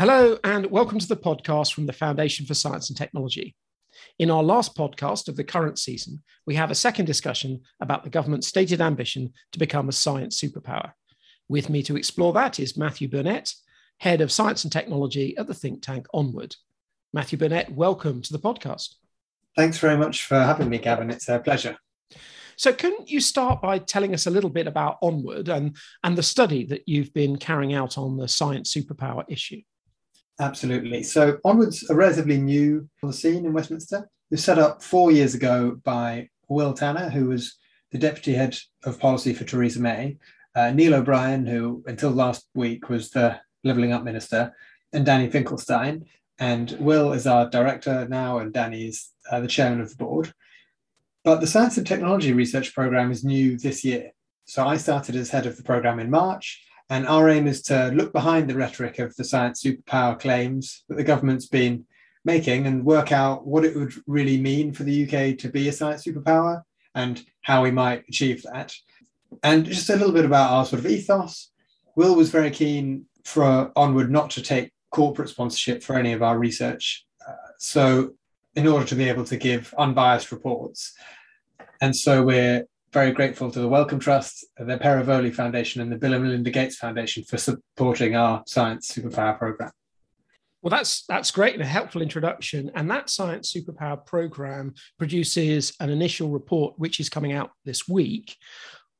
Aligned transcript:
Hello, 0.00 0.38
and 0.44 0.64
welcome 0.70 0.98
to 0.98 1.06
the 1.06 1.14
podcast 1.14 1.74
from 1.74 1.84
the 1.84 1.92
Foundation 1.92 2.46
for 2.46 2.54
Science 2.54 2.88
and 2.88 2.96
Technology. 2.96 3.54
In 4.18 4.30
our 4.30 4.42
last 4.42 4.74
podcast 4.74 5.28
of 5.28 5.36
the 5.36 5.44
current 5.44 5.78
season, 5.78 6.22
we 6.46 6.54
have 6.54 6.70
a 6.70 6.74
second 6.74 7.04
discussion 7.04 7.60
about 7.82 8.02
the 8.02 8.08
government's 8.08 8.46
stated 8.46 8.80
ambition 8.80 9.34
to 9.52 9.58
become 9.58 9.90
a 9.90 9.92
science 9.92 10.40
superpower. 10.40 10.92
With 11.50 11.68
me 11.68 11.82
to 11.82 11.98
explore 11.98 12.32
that 12.32 12.58
is 12.58 12.78
Matthew 12.78 13.08
Burnett, 13.08 13.52
Head 13.98 14.22
of 14.22 14.32
Science 14.32 14.64
and 14.64 14.72
Technology 14.72 15.36
at 15.36 15.46
the 15.46 15.52
think 15.52 15.82
tank 15.82 16.06
Onward. 16.14 16.56
Matthew 17.12 17.36
Burnett, 17.36 17.70
welcome 17.70 18.22
to 18.22 18.32
the 18.32 18.38
podcast. 18.38 18.94
Thanks 19.54 19.76
very 19.76 19.98
much 19.98 20.24
for 20.24 20.40
having 20.40 20.70
me, 20.70 20.78
Gavin. 20.78 21.10
It's 21.10 21.28
a 21.28 21.40
pleasure. 21.40 21.76
So, 22.56 22.72
can 22.72 22.94
you 23.04 23.20
start 23.20 23.60
by 23.60 23.76
telling 23.76 24.14
us 24.14 24.26
a 24.26 24.30
little 24.30 24.48
bit 24.48 24.66
about 24.66 24.96
Onward 25.02 25.50
and, 25.50 25.76
and 26.02 26.16
the 26.16 26.22
study 26.22 26.64
that 26.68 26.84
you've 26.86 27.12
been 27.12 27.36
carrying 27.36 27.74
out 27.74 27.98
on 27.98 28.16
the 28.16 28.28
science 28.28 28.72
superpower 28.72 29.24
issue? 29.28 29.60
Absolutely. 30.40 31.02
So 31.02 31.38
Onwards 31.44 31.88
are 31.90 31.96
relatively 31.96 32.38
new 32.38 32.88
on 33.02 33.10
the 33.10 33.14
scene 33.16 33.44
in 33.44 33.52
Westminster. 33.52 33.98
It 33.98 34.34
was 34.34 34.42
set 34.42 34.58
up 34.58 34.82
four 34.82 35.12
years 35.12 35.34
ago 35.34 35.78
by 35.84 36.30
Will 36.48 36.72
Tanner, 36.72 37.10
who 37.10 37.26
was 37.26 37.58
the 37.92 37.98
deputy 37.98 38.32
head 38.32 38.56
of 38.84 38.98
policy 38.98 39.34
for 39.34 39.44
Theresa 39.44 39.80
May, 39.80 40.16
uh, 40.54 40.70
Neil 40.70 40.94
O'Brien, 40.94 41.46
who 41.46 41.84
until 41.86 42.10
last 42.10 42.46
week 42.54 42.88
was 42.88 43.10
the 43.10 43.38
levelling 43.64 43.92
up 43.92 44.02
minister, 44.02 44.56
and 44.94 45.04
Danny 45.04 45.28
Finkelstein. 45.28 46.06
And 46.38 46.70
Will 46.80 47.12
is 47.12 47.26
our 47.26 47.50
director 47.50 48.08
now, 48.08 48.38
and 48.38 48.50
Danny 48.50 48.86
is 48.86 49.10
uh, 49.30 49.40
the 49.40 49.46
chairman 49.46 49.82
of 49.82 49.90
the 49.90 49.96
board. 49.96 50.32
But 51.22 51.40
the 51.40 51.46
Science 51.46 51.76
and 51.76 51.86
Technology 51.86 52.32
Research 52.32 52.74
Programme 52.74 53.10
is 53.10 53.24
new 53.24 53.58
this 53.58 53.84
year. 53.84 54.12
So 54.46 54.66
I 54.66 54.78
started 54.78 55.16
as 55.16 55.28
head 55.28 55.44
of 55.44 55.58
the 55.58 55.62
programme 55.62 56.00
in 56.00 56.08
March, 56.08 56.64
and 56.90 57.06
our 57.06 57.28
aim 57.28 57.46
is 57.46 57.62
to 57.62 57.92
look 57.94 58.12
behind 58.12 58.50
the 58.50 58.56
rhetoric 58.56 58.98
of 58.98 59.14
the 59.14 59.24
science 59.24 59.62
superpower 59.62 60.18
claims 60.18 60.82
that 60.88 60.96
the 60.96 61.04
government's 61.04 61.46
been 61.46 61.86
making 62.24 62.66
and 62.66 62.84
work 62.84 63.12
out 63.12 63.46
what 63.46 63.64
it 63.64 63.76
would 63.76 63.94
really 64.08 64.38
mean 64.40 64.72
for 64.72 64.82
the 64.82 65.04
UK 65.04 65.38
to 65.38 65.48
be 65.48 65.68
a 65.68 65.72
science 65.72 66.04
superpower 66.04 66.62
and 66.96 67.22
how 67.42 67.62
we 67.62 67.70
might 67.70 68.04
achieve 68.08 68.42
that. 68.42 68.74
And 69.44 69.64
just 69.64 69.88
a 69.88 69.96
little 69.96 70.12
bit 70.12 70.24
about 70.24 70.50
our 70.50 70.66
sort 70.66 70.80
of 70.80 70.90
ethos. 70.90 71.52
Will 71.94 72.16
was 72.16 72.30
very 72.30 72.50
keen 72.50 73.06
for 73.24 73.70
Onward 73.76 74.10
not 74.10 74.30
to 74.30 74.42
take 74.42 74.72
corporate 74.90 75.28
sponsorship 75.28 75.84
for 75.84 75.94
any 75.94 76.12
of 76.12 76.22
our 76.22 76.38
research. 76.38 77.06
Uh, 77.26 77.34
so, 77.58 78.10
in 78.56 78.66
order 78.66 78.84
to 78.84 78.96
be 78.96 79.08
able 79.08 79.24
to 79.24 79.36
give 79.36 79.72
unbiased 79.78 80.32
reports. 80.32 80.92
And 81.80 81.94
so, 81.94 82.24
we're 82.24 82.66
very 82.92 83.12
grateful 83.12 83.50
to 83.50 83.60
the 83.60 83.68
Wellcome 83.68 84.00
Trust, 84.00 84.46
the 84.56 84.78
Perivoli 84.78 85.32
Foundation, 85.32 85.80
and 85.80 85.92
the 85.92 85.96
Bill 85.96 86.14
and 86.14 86.24
Melinda 86.24 86.50
Gates 86.50 86.76
Foundation 86.76 87.22
for 87.24 87.38
supporting 87.38 88.16
our 88.16 88.42
science 88.46 88.90
superpower 88.90 89.38
program. 89.38 89.70
Well, 90.62 90.70
that's 90.70 91.06
that's 91.06 91.30
great 91.30 91.54
and 91.54 91.62
a 91.62 91.66
helpful 91.66 92.02
introduction. 92.02 92.70
And 92.74 92.90
that 92.90 93.08
science 93.08 93.52
superpower 93.52 94.04
program 94.04 94.74
produces 94.98 95.72
an 95.80 95.88
initial 95.88 96.28
report, 96.28 96.74
which 96.78 97.00
is 97.00 97.08
coming 97.08 97.32
out 97.32 97.50
this 97.64 97.88
week. 97.88 98.36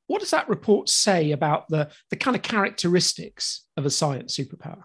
What 0.07 0.21
does 0.21 0.31
that 0.31 0.49
report 0.49 0.89
say 0.89 1.33
about 1.33 1.69
the, 1.69 1.91
the 2.11 2.17
kind 2.17 2.35
of 2.35 2.43
characteristics 2.43 3.67
of 3.77 3.87
a 3.87 3.91
science 3.91 4.37
superpower? 4.37 4.85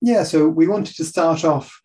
Yeah, 0.00 0.24
so 0.24 0.48
we 0.48 0.66
wanted 0.66 0.96
to 0.96 1.04
start 1.04 1.44
off 1.44 1.80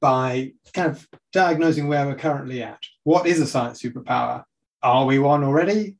by 0.00 0.52
kind 0.74 0.90
of 0.90 1.08
diagnosing 1.32 1.88
where 1.88 2.06
we're 2.06 2.14
currently 2.14 2.62
at. 2.62 2.78
What 3.04 3.26
is 3.26 3.40
a 3.40 3.46
science 3.46 3.82
superpower? 3.82 4.44
Are 4.84 5.06
we 5.06 5.18
one 5.18 5.42
already? 5.42 5.96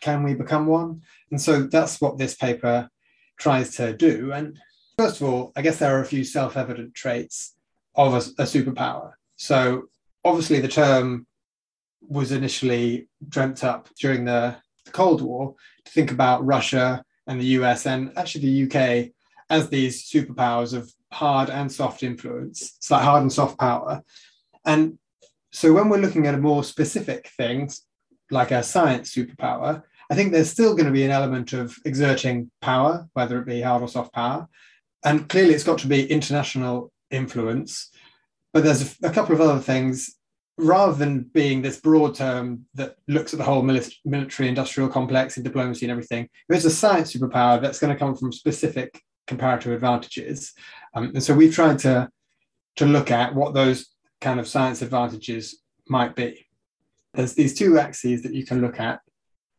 Can 0.00 0.24
we 0.24 0.34
become 0.34 0.66
one? 0.66 1.02
And 1.30 1.40
so 1.40 1.64
that's 1.64 2.00
what 2.00 2.18
this 2.18 2.34
paper 2.34 2.88
tries 3.38 3.76
to 3.76 3.94
do. 3.94 4.32
And 4.32 4.58
first 4.98 5.20
of 5.20 5.28
all, 5.28 5.52
I 5.54 5.62
guess 5.62 5.78
there 5.78 5.96
are 5.96 6.00
a 6.00 6.06
few 6.06 6.24
self 6.24 6.56
evident 6.56 6.94
traits 6.94 7.54
of 7.94 8.14
a, 8.14 8.42
a, 8.42 8.46
superpower. 8.46 9.12
So 9.36 9.84
obviously, 10.24 10.60
the 10.60 10.68
term 10.68 11.26
was 12.00 12.32
initially 12.32 13.08
dreamt 13.28 13.62
up 13.62 13.88
during 14.00 14.24
the, 14.24 14.56
the 14.86 14.90
Cold 14.90 15.20
War 15.20 15.54
to 15.84 15.92
think 15.92 16.10
about 16.10 16.44
Russia 16.44 17.04
and 17.26 17.38
the 17.38 17.46
US 17.58 17.86
and 17.86 18.12
actually 18.16 18.66
the 18.66 18.66
UK 18.66 19.12
as 19.50 19.68
these 19.68 20.10
superpowers 20.10 20.72
of 20.72 20.92
hard 21.12 21.50
and 21.50 21.70
soft 21.70 22.02
influence. 22.02 22.74
It's 22.78 22.90
like 22.90 23.02
hard 23.02 23.22
and 23.22 23.32
soft 23.32 23.58
power. 23.58 24.02
And 24.64 24.98
so 25.52 25.72
when 25.74 25.90
we're 25.90 25.98
looking 25.98 26.26
at 26.26 26.34
a 26.34 26.38
more 26.38 26.64
specific 26.64 27.28
things, 27.36 27.82
like 28.32 28.50
a 28.50 28.62
science 28.62 29.14
superpower, 29.14 29.82
I 30.10 30.14
think 30.14 30.32
there's 30.32 30.50
still 30.50 30.74
going 30.74 30.86
to 30.86 30.92
be 30.92 31.04
an 31.04 31.10
element 31.10 31.52
of 31.52 31.76
exerting 31.84 32.50
power, 32.60 33.08
whether 33.12 33.38
it 33.38 33.46
be 33.46 33.60
hard 33.60 33.82
or 33.82 33.88
soft 33.88 34.12
power. 34.12 34.48
And 35.04 35.28
clearly, 35.28 35.54
it's 35.54 35.64
got 35.64 35.78
to 35.80 35.86
be 35.86 36.10
international 36.10 36.92
influence. 37.10 37.90
But 38.52 38.64
there's 38.64 38.98
a, 39.02 39.08
a 39.08 39.10
couple 39.10 39.34
of 39.34 39.40
other 39.40 39.60
things. 39.60 40.16
Rather 40.58 40.92
than 40.92 41.22
being 41.22 41.62
this 41.62 41.80
broad 41.80 42.14
term 42.14 42.66
that 42.74 42.96
looks 43.08 43.32
at 43.32 43.38
the 43.38 43.44
whole 43.44 43.62
military 43.62 44.48
industrial 44.48 44.88
complex 44.88 45.36
and 45.36 45.44
diplomacy 45.44 45.86
and 45.86 45.90
everything, 45.90 46.28
it's 46.48 46.66
a 46.66 46.70
science 46.70 47.14
superpower 47.14 47.60
that's 47.60 47.78
going 47.78 47.92
to 47.92 47.98
come 47.98 48.14
from 48.14 48.32
specific 48.32 49.00
comparative 49.26 49.72
advantages. 49.72 50.52
Um, 50.94 51.04
and 51.14 51.22
so 51.22 51.34
we've 51.34 51.54
tried 51.54 51.78
to, 51.80 52.10
to 52.76 52.84
look 52.84 53.10
at 53.10 53.34
what 53.34 53.54
those 53.54 53.88
kind 54.20 54.38
of 54.38 54.46
science 54.46 54.82
advantages 54.82 55.58
might 55.88 56.14
be 56.14 56.46
there's 57.14 57.34
these 57.34 57.54
two 57.54 57.78
axes 57.78 58.22
that 58.22 58.34
you 58.34 58.44
can 58.44 58.60
look 58.60 58.80
at 58.80 59.00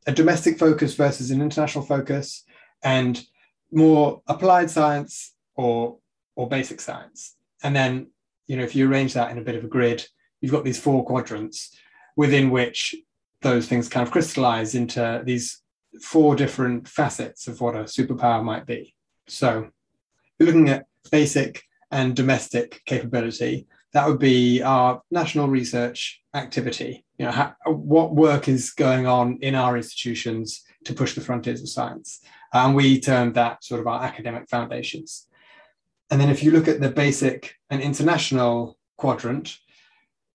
a 0.05 0.11
domestic 0.11 0.59
focus 0.59 0.95
versus 0.95 1.31
an 1.31 1.41
international 1.41 1.85
focus 1.85 2.43
and 2.83 3.23
more 3.71 4.21
applied 4.27 4.69
science 4.69 5.33
or 5.55 5.97
or 6.35 6.49
basic 6.49 6.81
science. 6.81 7.35
And 7.63 7.75
then 7.75 8.07
you 8.47 8.57
know 8.57 8.63
if 8.63 8.75
you 8.75 8.89
arrange 8.89 9.13
that 9.13 9.31
in 9.31 9.37
a 9.37 9.43
bit 9.43 9.55
of 9.55 9.63
a 9.63 9.67
grid 9.67 10.05
you've 10.41 10.51
got 10.51 10.65
these 10.65 10.79
four 10.79 11.05
quadrants 11.05 11.75
within 12.17 12.49
which 12.49 12.95
those 13.41 13.67
things 13.67 13.87
kind 13.89 14.05
of 14.05 14.11
crystallize 14.11 14.75
into 14.75 15.21
these 15.25 15.61
four 16.01 16.35
different 16.35 16.87
facets 16.87 17.47
of 17.47 17.61
what 17.61 17.75
a 17.75 17.83
superpower 17.83 18.43
might 18.43 18.65
be. 18.65 18.93
So 19.27 19.69
we're 20.39 20.47
looking 20.47 20.69
at 20.69 20.85
basic 21.11 21.63
and 21.91 22.15
domestic 22.15 22.81
capability. 22.85 23.67
That 23.93 24.07
would 24.07 24.19
be 24.19 24.61
our 24.61 25.01
national 25.11 25.47
research 25.47 26.21
activity. 26.33 27.02
You 27.17 27.25
know, 27.25 27.31
how, 27.31 27.55
what 27.65 28.15
work 28.15 28.47
is 28.47 28.71
going 28.71 29.05
on 29.05 29.37
in 29.41 29.55
our 29.55 29.77
institutions 29.77 30.63
to 30.85 30.93
push 30.93 31.13
the 31.13 31.21
frontiers 31.21 31.61
of 31.61 31.69
science, 31.69 32.19
and 32.53 32.75
we 32.75 32.99
termed 32.99 33.35
that 33.35 33.63
sort 33.63 33.81
of 33.81 33.87
our 33.87 34.01
academic 34.01 34.49
foundations. 34.49 35.27
And 36.09 36.19
then, 36.19 36.29
if 36.29 36.43
you 36.43 36.51
look 36.51 36.67
at 36.67 36.81
the 36.81 36.89
basic 36.89 37.55
and 37.69 37.81
international 37.81 38.77
quadrant, 38.97 39.57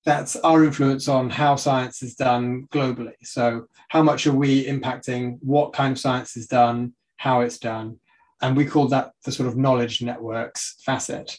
that's 0.04 0.36
our 0.36 0.64
influence 0.64 1.08
on 1.08 1.30
how 1.30 1.56
science 1.56 2.02
is 2.02 2.14
done 2.14 2.66
globally. 2.72 3.14
So, 3.22 3.66
how 3.88 4.02
much 4.02 4.26
are 4.26 4.32
we 4.32 4.64
impacting 4.64 5.38
what 5.40 5.72
kind 5.72 5.92
of 5.92 5.98
science 5.98 6.36
is 6.36 6.46
done, 6.46 6.94
how 7.16 7.40
it's 7.40 7.58
done, 7.58 7.98
and 8.40 8.56
we 8.56 8.64
call 8.64 8.88
that 8.88 9.12
the 9.24 9.32
sort 9.32 9.48
of 9.48 9.56
knowledge 9.56 10.00
networks 10.00 10.76
facet. 10.84 11.38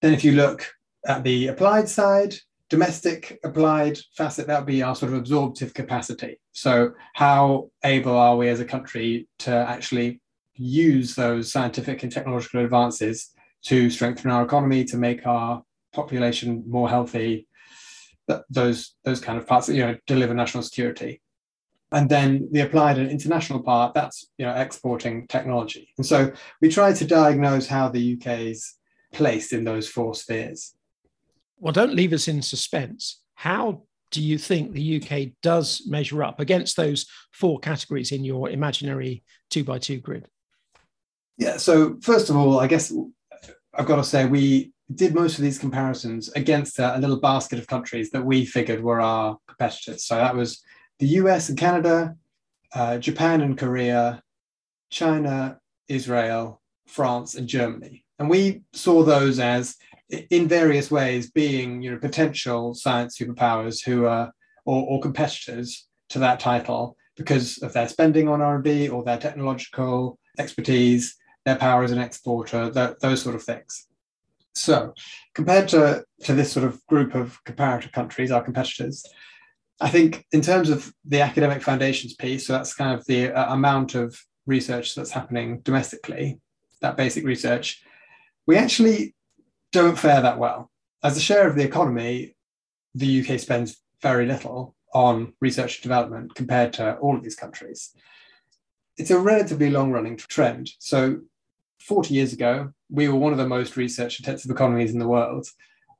Then, 0.00 0.14
if 0.14 0.24
you 0.24 0.32
look 0.32 0.72
at 1.06 1.24
the 1.24 1.48
applied 1.48 1.88
side, 1.88 2.34
domestic 2.72 3.38
applied 3.44 3.98
facet, 4.16 4.46
that 4.46 4.60
would 4.60 4.66
be 4.66 4.82
our 4.82 4.96
sort 4.96 5.12
of 5.12 5.18
absorptive 5.18 5.74
capacity. 5.74 6.40
So, 6.52 6.92
how 7.12 7.70
able 7.84 8.16
are 8.16 8.38
we 8.38 8.48
as 8.48 8.60
a 8.60 8.64
country 8.64 9.28
to 9.40 9.50
actually 9.50 10.22
use 10.54 11.14
those 11.14 11.52
scientific 11.52 12.02
and 12.02 12.10
technological 12.10 12.64
advances 12.64 13.28
to 13.66 13.90
strengthen 13.90 14.30
our 14.30 14.42
economy, 14.42 14.84
to 14.86 14.96
make 14.96 15.26
our 15.26 15.62
population 15.92 16.64
more 16.66 16.88
healthy, 16.88 17.46
those, 18.48 18.94
those 19.04 19.20
kind 19.20 19.36
of 19.36 19.46
parts, 19.46 19.66
that 19.66 19.74
you 19.74 19.84
know, 19.84 19.98
deliver 20.06 20.32
national 20.32 20.62
security. 20.62 21.20
And 21.92 22.08
then 22.08 22.48
the 22.52 22.60
applied 22.60 22.96
and 22.96 23.10
international 23.10 23.62
part, 23.62 23.92
that's 23.92 24.30
you 24.38 24.46
know, 24.46 24.54
exporting 24.54 25.26
technology. 25.26 25.90
And 25.98 26.06
so 26.06 26.32
we 26.62 26.70
try 26.70 26.94
to 26.94 27.04
diagnose 27.04 27.66
how 27.66 27.90
the 27.90 28.16
UK's 28.16 28.78
placed 29.12 29.52
in 29.52 29.64
those 29.64 29.86
four 29.86 30.14
spheres 30.14 30.74
well, 31.62 31.72
don't 31.72 31.94
leave 31.94 32.12
us 32.12 32.26
in 32.26 32.42
suspense. 32.42 33.22
How 33.36 33.84
do 34.10 34.20
you 34.20 34.36
think 34.36 34.72
the 34.72 35.00
UK 35.00 35.28
does 35.42 35.82
measure 35.86 36.24
up 36.24 36.40
against 36.40 36.76
those 36.76 37.06
four 37.30 37.60
categories 37.60 38.10
in 38.10 38.24
your 38.24 38.50
imaginary 38.50 39.22
two 39.48 39.62
by 39.62 39.78
two 39.78 39.98
grid? 39.98 40.26
Yeah, 41.38 41.58
so 41.58 41.98
first 42.02 42.30
of 42.30 42.36
all, 42.36 42.58
I 42.58 42.66
guess 42.66 42.92
I've 43.74 43.86
got 43.86 43.96
to 43.96 44.04
say 44.04 44.26
we 44.26 44.72
did 44.92 45.14
most 45.14 45.38
of 45.38 45.44
these 45.44 45.58
comparisons 45.58 46.30
against 46.30 46.80
a, 46.80 46.98
little 46.98 47.20
basket 47.20 47.60
of 47.60 47.68
countries 47.68 48.10
that 48.10 48.24
we 48.24 48.44
figured 48.44 48.82
were 48.82 49.00
our 49.00 49.38
competitors. 49.46 50.04
So 50.04 50.16
that 50.16 50.34
was 50.34 50.60
the 50.98 51.06
US 51.06 51.48
and 51.48 51.56
Canada, 51.56 52.16
uh, 52.74 52.98
Japan 52.98 53.40
and 53.40 53.56
Korea, 53.56 54.20
China, 54.90 55.60
Israel, 55.86 56.60
France, 56.88 57.36
and 57.36 57.46
Germany. 57.46 58.04
And 58.18 58.28
we 58.28 58.62
saw 58.72 59.04
those 59.04 59.38
as 59.38 59.76
in 60.30 60.46
various 60.46 60.90
ways 60.90 61.30
being 61.30 61.82
you 61.82 61.90
know 61.90 61.98
potential 61.98 62.74
science 62.74 63.18
superpowers 63.18 63.84
who 63.84 64.06
are 64.06 64.32
or, 64.64 64.84
or 64.88 65.00
competitors 65.00 65.86
to 66.10 66.18
that 66.18 66.38
title 66.38 66.96
because 67.16 67.58
of 67.58 67.72
their 67.72 67.88
spending 67.88 68.28
on 68.28 68.40
R&D 68.40 68.88
or 68.88 69.02
their 69.02 69.18
technological 69.18 70.18
expertise, 70.38 71.16
their 71.44 71.56
power 71.56 71.82
as 71.82 71.90
an 71.90 71.98
exporter, 71.98 72.70
that, 72.70 73.00
those 73.00 73.22
sort 73.22 73.34
of 73.34 73.42
things. 73.42 73.86
So, 74.54 74.94
compared 75.34 75.68
to, 75.68 76.04
to 76.24 76.34
this 76.34 76.52
sort 76.52 76.64
of 76.64 76.84
group 76.86 77.14
of 77.14 77.38
comparator 77.44 77.90
countries, 77.92 78.30
our 78.30 78.42
competitors, 78.42 79.04
I 79.80 79.88
think 79.88 80.26
in 80.32 80.42
terms 80.42 80.70
of 80.70 80.92
the 81.04 81.20
academic 81.20 81.62
foundations 81.62 82.14
piece, 82.14 82.46
so 82.46 82.52
that's 82.52 82.74
kind 82.74 82.98
of 82.98 83.04
the 83.06 83.32
uh, 83.32 83.52
amount 83.52 83.94
of 83.94 84.16
research 84.46 84.94
that's 84.94 85.10
happening 85.10 85.60
domestically, 85.60 86.40
that 86.80 86.96
basic 86.96 87.24
research, 87.24 87.82
we 88.46 88.56
actually 88.56 89.14
don't 89.72 89.98
fare 89.98 90.20
that 90.20 90.38
well. 90.38 90.70
As 91.02 91.16
a 91.16 91.20
share 91.20 91.48
of 91.48 91.56
the 91.56 91.64
economy, 91.64 92.36
the 92.94 93.20
UK 93.20 93.40
spends 93.40 93.82
very 94.00 94.26
little 94.26 94.76
on 94.94 95.32
research 95.40 95.76
and 95.76 95.82
development 95.82 96.34
compared 96.34 96.72
to 96.74 96.96
all 96.96 97.16
of 97.16 97.22
these 97.22 97.34
countries. 97.34 97.90
It's 98.98 99.10
a 99.10 99.18
relatively 99.18 99.70
long 99.70 99.90
running 99.90 100.18
trend. 100.18 100.70
So, 100.78 101.20
40 101.80 102.14
years 102.14 102.32
ago, 102.32 102.72
we 102.90 103.08
were 103.08 103.16
one 103.16 103.32
of 103.32 103.38
the 103.38 103.48
most 103.48 103.76
research 103.76 104.20
intensive 104.20 104.50
economies 104.50 104.92
in 104.92 105.00
the 105.00 105.08
world. 105.08 105.48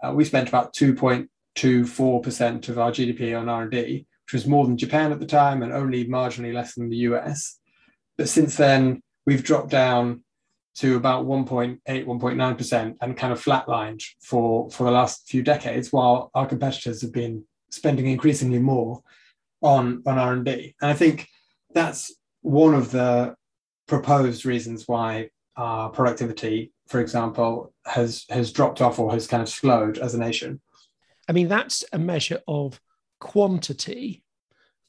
Uh, 0.03 0.13
we 0.13 0.25
spent 0.25 0.49
about 0.49 0.75
2.24% 0.75 2.69
of 2.69 2.79
our 2.79 2.93
GDP 2.93 3.37
on 3.39 3.49
R&D, 3.49 4.07
which 4.27 4.33
was 4.33 4.47
more 4.47 4.67
than 4.67 4.77
Japan 4.77 5.11
at 5.11 5.19
the 5.19 5.27
time 5.27 5.63
and 5.63 5.73
only 5.73 6.07
marginally 6.07 6.53
less 6.53 6.75
than 6.75 6.89
the 6.89 6.99
US. 6.99 7.59
But 8.17 8.29
since 8.29 8.57
then, 8.57 9.03
we've 9.27 9.43
dropped 9.43 9.71
down 9.71 10.23
to 10.77 10.97
about 10.97 11.27
1.8, 11.27 11.79
1.9% 11.87 12.97
and 13.01 13.17
kind 13.17 13.33
of 13.33 13.43
flatlined 13.43 14.03
for, 14.23 14.71
for 14.71 14.85
the 14.85 14.91
last 14.91 15.29
few 15.29 15.43
decades, 15.43 15.93
while 15.93 16.31
our 16.35 16.47
competitors 16.47 17.03
have 17.03 17.13
been 17.13 17.45
spending 17.71 18.07
increasingly 18.07 18.59
more 18.59 19.03
on, 19.61 20.03
on 20.07 20.19
R&D. 20.19 20.75
And 20.81 20.91
I 20.91 20.95
think 20.95 21.29
that's 21.75 22.15
one 22.41 22.75
of 22.75 22.91
the 22.91 23.35
proposed 23.87 24.47
reasons 24.47 24.89
why 24.89 25.29
our 25.57 25.91
productivity, 25.91 26.73
for 26.87 27.01
example, 27.01 27.75
has, 27.85 28.25
has 28.31 28.53
dropped 28.53 28.81
off 28.81 28.99
or 28.99 29.13
has 29.13 29.27
kind 29.27 29.43
of 29.43 29.49
slowed 29.49 29.99
as 29.99 30.15
a 30.15 30.19
nation. 30.19 30.61
I 31.29 31.33
mean, 31.33 31.49
that's 31.49 31.85
a 31.93 31.99
measure 31.99 32.41
of 32.49 32.81
quantity 33.21 34.25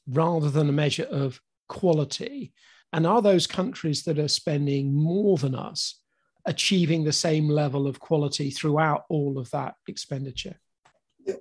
rather 0.08 0.50
than 0.50 0.68
a 0.68 0.72
measure 0.72 1.04
of 1.04 1.40
quality. 1.68 2.52
And 2.94 3.08
are 3.08 3.20
those 3.20 3.48
countries 3.48 4.04
that 4.04 4.20
are 4.20 4.28
spending 4.28 4.94
more 4.94 5.36
than 5.36 5.56
us 5.56 6.00
achieving 6.46 7.02
the 7.02 7.12
same 7.12 7.48
level 7.48 7.88
of 7.88 7.98
quality 7.98 8.50
throughout 8.50 9.04
all 9.08 9.36
of 9.36 9.50
that 9.50 9.74
expenditure? 9.88 10.54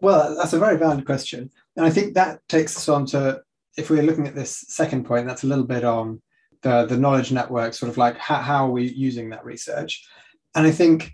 Well, 0.01 0.35
that's 0.35 0.53
a 0.53 0.59
very 0.59 0.77
valid 0.77 1.05
question. 1.05 1.51
And 1.77 1.85
I 1.85 1.91
think 1.91 2.15
that 2.15 2.39
takes 2.49 2.75
us 2.75 2.89
on 2.89 3.05
to, 3.07 3.43
if 3.77 3.91
we're 3.91 4.01
looking 4.01 4.27
at 4.27 4.33
this 4.33 4.65
second 4.67 5.05
point, 5.05 5.27
that's 5.27 5.43
a 5.43 5.47
little 5.47 5.63
bit 5.63 5.83
on 5.83 6.23
the, 6.63 6.87
the 6.87 6.97
knowledge 6.97 7.31
network, 7.31 7.75
sort 7.75 7.91
of 7.91 7.97
like 7.97 8.17
how, 8.17 8.41
how 8.41 8.65
are 8.65 8.71
we 8.71 8.89
using 8.91 9.29
that 9.29 9.45
research? 9.45 10.03
And 10.55 10.65
I 10.65 10.71
think 10.71 11.11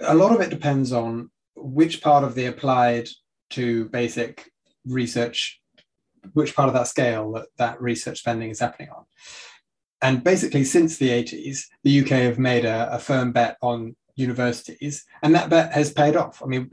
a 0.00 0.14
lot 0.14 0.32
of 0.34 0.40
it 0.40 0.48
depends 0.48 0.94
on 0.94 1.30
which 1.54 2.00
part 2.00 2.24
of 2.24 2.34
the 2.34 2.46
applied 2.46 3.10
to 3.50 3.90
basic 3.90 4.50
research, 4.86 5.60
which 6.32 6.56
part 6.56 6.68
of 6.68 6.74
that 6.74 6.86
scale 6.86 7.32
that 7.32 7.48
that 7.58 7.82
research 7.82 8.20
spending 8.20 8.48
is 8.48 8.60
happening 8.60 8.88
on. 8.88 9.04
And 10.02 10.24
basically, 10.24 10.64
since 10.64 10.98
the 10.98 11.10
80s, 11.10 11.66
the 11.84 12.00
UK 12.00 12.08
have 12.08 12.38
made 12.38 12.64
a, 12.64 12.92
a 12.92 12.98
firm 12.98 13.30
bet 13.30 13.56
on 13.62 13.94
universities, 14.16 15.04
and 15.22 15.34
that 15.34 15.48
bet 15.48 15.72
has 15.72 15.92
paid 15.92 16.16
off. 16.16 16.42
I 16.42 16.46
mean, 16.46 16.72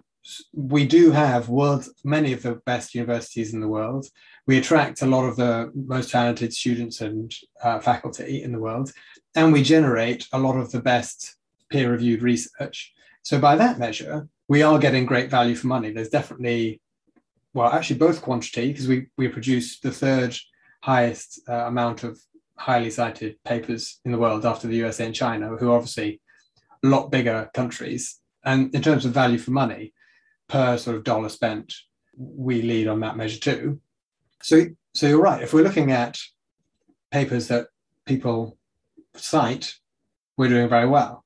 we 0.54 0.86
do 0.86 1.12
have 1.12 1.48
world 1.48 1.88
many 2.04 2.34
of 2.34 2.42
the 2.42 2.56
best 2.66 2.94
universities 2.94 3.54
in 3.54 3.62
the 3.62 3.68
world. 3.68 4.08
We 4.48 4.58
attract 4.58 5.02
a 5.02 5.08
lot 5.08 5.26
of 5.26 5.36
the 5.36 5.72
most 5.74 6.12
talented 6.12 6.54
students 6.54 7.02
and 7.02 7.34
uh, 7.64 7.80
faculty 7.80 8.44
in 8.44 8.52
the 8.52 8.60
world, 8.60 8.92
and 9.36 9.54
we 9.54 9.64
generate 9.64 10.28
a 10.34 10.40
lot 10.40 10.58
of 10.58 10.72
the 10.72 10.82
best 10.82 11.36
peer-reviewed 11.70 12.24
research. 12.24 12.94
So 13.22 13.40
by 13.40 13.56
that 13.58 13.78
measure, 13.78 14.28
we 14.48 14.64
are 14.64 14.80
getting 14.80 15.06
great 15.06 15.30
value 15.30 15.56
for 15.56 15.68
money. 15.68 15.92
There's 15.92 16.10
definitely, 16.10 16.82
well, 17.54 17.72
actually 17.72 18.00
both 18.00 18.24
quantity 18.24 18.72
because 18.72 18.88
we 18.88 19.08
we 19.18 19.28
produce 19.28 19.80
the 19.80 19.92
third 19.92 20.36
highest 20.82 21.42
uh, 21.48 21.68
amount 21.68 22.04
of 22.04 22.20
highly 22.60 22.90
cited 22.90 23.42
papers 23.46 24.00
in 24.04 24.12
the 24.12 24.18
world 24.18 24.46
after 24.46 24.68
the 24.68 24.76
USA 24.76 25.06
and 25.06 25.16
China, 25.16 25.56
who 25.56 25.72
are 25.72 25.78
obviously 25.78 26.22
a 26.84 26.88
lot 26.88 27.10
bigger 27.10 27.50
countries. 27.54 28.20
And 28.44 28.74
in 28.76 28.82
terms 28.82 29.06
of 29.06 29.14
value 29.14 29.38
for 29.38 29.52
money, 29.52 29.94
per 30.50 30.78
sort 30.78 30.98
of 30.98 31.06
dollar 31.06 31.30
spent, 31.30 31.74
we 32.18 32.62
lead 32.62 32.88
on 32.88 33.00
that 33.00 33.16
measure 33.16 33.40
too. 33.40 33.80
So, 34.42 34.66
so 34.94 35.08
you're 35.08 35.22
right. 35.22 35.42
If 35.42 35.54
we're 35.54 35.64
looking 35.64 35.92
at 35.92 36.20
papers 37.12 37.48
that 37.48 37.68
people 38.06 38.58
cite, 39.16 39.76
we're 40.38 40.50
doing 40.50 40.68
very 40.70 40.88
well. 40.88 41.24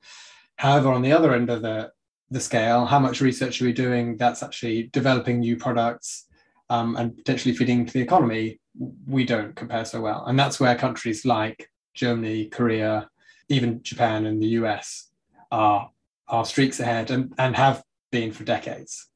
However, 0.57 0.91
on 0.91 1.01
the 1.01 1.11
other 1.11 1.33
end 1.33 1.49
of 1.49 1.63
the, 1.63 1.91
the 2.29 2.39
scale, 2.39 2.85
how 2.85 2.99
much 2.99 3.21
research 3.21 3.61
are 3.61 3.65
we 3.65 3.73
doing 3.73 4.17
that's 4.17 4.43
actually 4.43 4.89
developing 4.93 5.39
new 5.39 5.57
products 5.57 6.27
um, 6.69 6.95
and 6.95 7.17
potentially 7.17 7.55
feeding 7.55 7.81
into 7.81 7.93
the 7.93 8.01
economy? 8.01 8.59
We 9.07 9.25
don't 9.25 9.55
compare 9.55 9.85
so 9.85 10.01
well. 10.01 10.25
And 10.25 10.37
that's 10.37 10.59
where 10.59 10.75
countries 10.75 11.25
like 11.25 11.69
Germany, 11.93 12.45
Korea, 12.45 13.09
even 13.49 13.83
Japan 13.83 14.25
and 14.25 14.41
the 14.41 14.47
US 14.47 15.09
are, 15.51 15.91
are 16.27 16.45
streaks 16.45 16.79
ahead 16.79 17.11
and, 17.11 17.33
and 17.37 17.55
have 17.55 17.83
been 18.11 18.31
for 18.31 18.43
decades. 18.43 19.09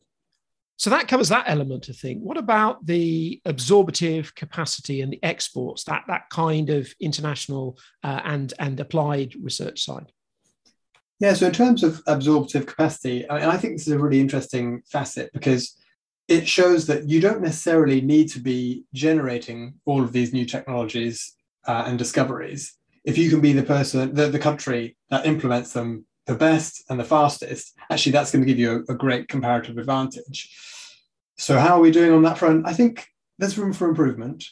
So 0.79 0.91
that 0.91 1.07
covers 1.07 1.29
that 1.29 1.45
element 1.47 1.87
I 1.89 1.93
think. 1.93 2.21
What 2.21 2.37
about 2.37 2.85
the 2.85 3.41
absorptive 3.45 4.35
capacity 4.35 5.01
and 5.01 5.11
the 5.11 5.23
exports, 5.23 5.83
that, 5.85 6.03
that 6.07 6.29
kind 6.29 6.69
of 6.69 6.93
international 7.01 7.79
uh, 8.03 8.21
and, 8.23 8.53
and 8.59 8.79
applied 8.79 9.33
research 9.41 9.83
side? 9.83 10.11
Yeah, 11.19 11.33
so 11.33 11.47
in 11.47 11.53
terms 11.53 11.83
of 11.83 12.01
absorptive 12.05 12.67
capacity, 12.67 13.27
I, 13.27 13.39
mean, 13.39 13.49
I 13.49 13.57
think 13.57 13.73
this 13.73 13.87
is 13.87 13.93
a 13.93 13.97
really 13.97 14.19
interesting 14.19 14.83
facet 14.85 15.31
because 15.33 15.75
it 16.27 16.47
shows 16.47 16.87
that 16.87 17.07
you 17.07 17.21
don't 17.21 17.41
necessarily 17.41 18.01
need 18.01 18.29
to 18.29 18.39
be 18.39 18.83
generating 18.93 19.75
all 19.85 20.03
of 20.03 20.11
these 20.11 20.33
new 20.33 20.45
technologies 20.45 21.35
uh, 21.67 21.83
and 21.87 21.97
discoveries. 21.97 22.77
If 23.05 23.17
you 23.17 23.29
can 23.29 23.39
be 23.39 23.53
the 23.53 23.63
person 23.63 24.13
the, 24.13 24.27
the 24.27 24.39
country 24.39 24.97
that 25.09 25.25
implements 25.25 25.73
them 25.73 26.05
the 26.25 26.35
best 26.35 26.83
and 26.89 26.99
the 26.99 27.05
fastest 27.05 27.73
actually 27.89 28.11
that's 28.11 28.31
going 28.31 28.43
to 28.43 28.47
give 28.47 28.59
you 28.59 28.83
a, 28.89 28.93
a 28.93 28.95
great 28.95 29.29
comparative 29.29 29.77
advantage. 29.77 30.53
So 31.37 31.57
how 31.57 31.77
are 31.77 31.81
we 31.81 31.91
doing 31.91 32.11
on 32.11 32.23
that 32.23 32.37
front? 32.37 32.67
I 32.67 32.73
think 32.73 33.07
there's 33.37 33.57
room 33.57 33.71
for 33.71 33.87
improvement. 33.87 34.43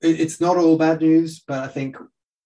It, 0.00 0.20
it's 0.20 0.40
not 0.40 0.56
all 0.56 0.76
bad 0.76 1.00
news 1.00 1.40
but 1.40 1.60
i 1.64 1.68
think 1.68 1.96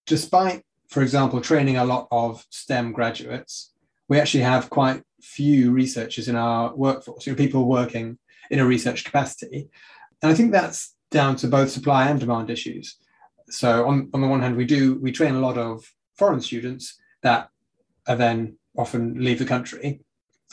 despite 0.05 0.63
for 0.87 1.01
example 1.01 1.41
training 1.41 1.77
a 1.77 1.85
lot 1.85 2.07
of 2.11 2.45
stem 2.49 2.93
graduates 2.93 3.73
we 4.07 4.19
actually 4.19 4.43
have 4.43 4.69
quite 4.69 5.03
few 5.21 5.71
researchers 5.71 6.27
in 6.27 6.35
our 6.35 6.73
workforce 6.75 7.25
you 7.25 7.33
know, 7.33 7.37
people 7.37 7.65
working 7.65 8.17
in 8.51 8.59
a 8.59 8.65
research 8.65 9.03
capacity. 9.03 9.69
And 10.21 10.31
I 10.31 10.35
think 10.35 10.51
that's 10.51 10.93
down 11.09 11.35
to 11.37 11.47
both 11.47 11.71
supply 11.71 12.07
and 12.07 12.19
demand 12.19 12.49
issues. 12.49 12.97
So 13.49 13.87
on, 13.87 14.09
on 14.13 14.21
the 14.21 14.27
one 14.27 14.41
hand, 14.41 14.55
we 14.55 14.65
do 14.65 14.99
we 14.99 15.11
train 15.11 15.35
a 15.35 15.39
lot 15.39 15.57
of 15.57 15.83
foreign 16.17 16.41
students 16.41 16.99
that 17.23 17.49
are 18.07 18.15
then 18.15 18.57
often 18.77 19.15
leave 19.23 19.39
the 19.39 19.45
country. 19.45 20.01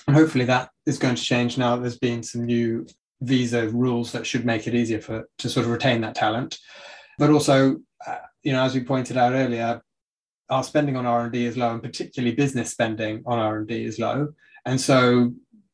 And 0.07 0.17
hopefully 0.17 0.47
that 0.47 0.71
is 0.87 0.99
going 0.99 1.17
to 1.17 1.23
change 1.23 1.59
now 1.59 1.77
that 1.77 1.83
there's 1.83 1.99
been 1.99 2.23
some 2.23 2.47
new 2.47 2.87
visa 3.21 3.69
rules 3.69 4.13
that 4.13 4.27
should 4.27 4.47
make 4.47 4.67
it 4.67 4.75
easier 4.75 5.01
for 5.01 5.29
to 5.39 5.49
sort 5.49 5.67
of 5.67 5.73
retain 5.73 6.01
that 6.01 6.15
talent. 6.15 6.59
But 7.19 7.31
also, 7.31 7.79
uh, 8.07 8.19
you 8.43 8.53
know, 8.53 8.63
as 8.63 8.75
we 8.75 8.81
pointed 8.81 9.17
out 9.17 9.33
earlier, 9.33 9.83
our 10.51 10.65
spending 10.65 10.97
on 10.97 11.05
R&D 11.05 11.45
is 11.45 11.57
low 11.57 11.73
and 11.73 11.83
particularly 11.83 12.35
business 12.35 12.71
spending 12.71 13.23
on 13.27 13.39
R&D 13.39 13.85
is 13.85 13.99
low. 13.99 14.29
And 14.65 14.81
so 14.81 15.33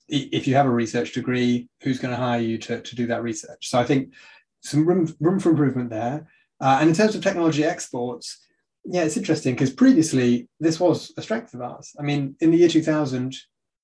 if 0.09 0.47
you 0.47 0.55
have 0.55 0.67
a 0.67 0.71
research 0.71 1.13
degree, 1.13 1.69
who's 1.83 1.99
going 1.99 2.13
to 2.13 2.21
hire 2.21 2.41
you 2.41 2.59
to, 2.59 2.81
to 2.81 2.97
do 2.97 3.07
that 3.07 3.23
research? 3.23 3.69
So 3.69 3.79
I 3.79 3.85
think 3.85 4.13
some 4.61 4.87
room, 4.87 5.15
room 5.21 5.39
for 5.39 5.51
improvement 5.51 5.91
there. 5.91 6.29
Uh, 6.61 6.79
and 6.81 6.89
in 6.89 6.95
terms 6.95 7.15
of 7.15 7.23
technology 7.23 7.65
exports, 7.65 8.41
yeah, 8.85 9.03
it's 9.03 9.17
interesting 9.17 9.55
because 9.55 9.73
previously 9.73 10.49
this 10.61 10.79
was 10.79 11.13
a 11.17 11.23
strength 11.23 11.55
of 11.55 11.63
ours. 11.63 11.95
I 11.99 12.03
mean, 12.03 12.37
in 12.41 12.51
the 12.51 12.59
year 12.59 12.69
2000, 12.69 13.35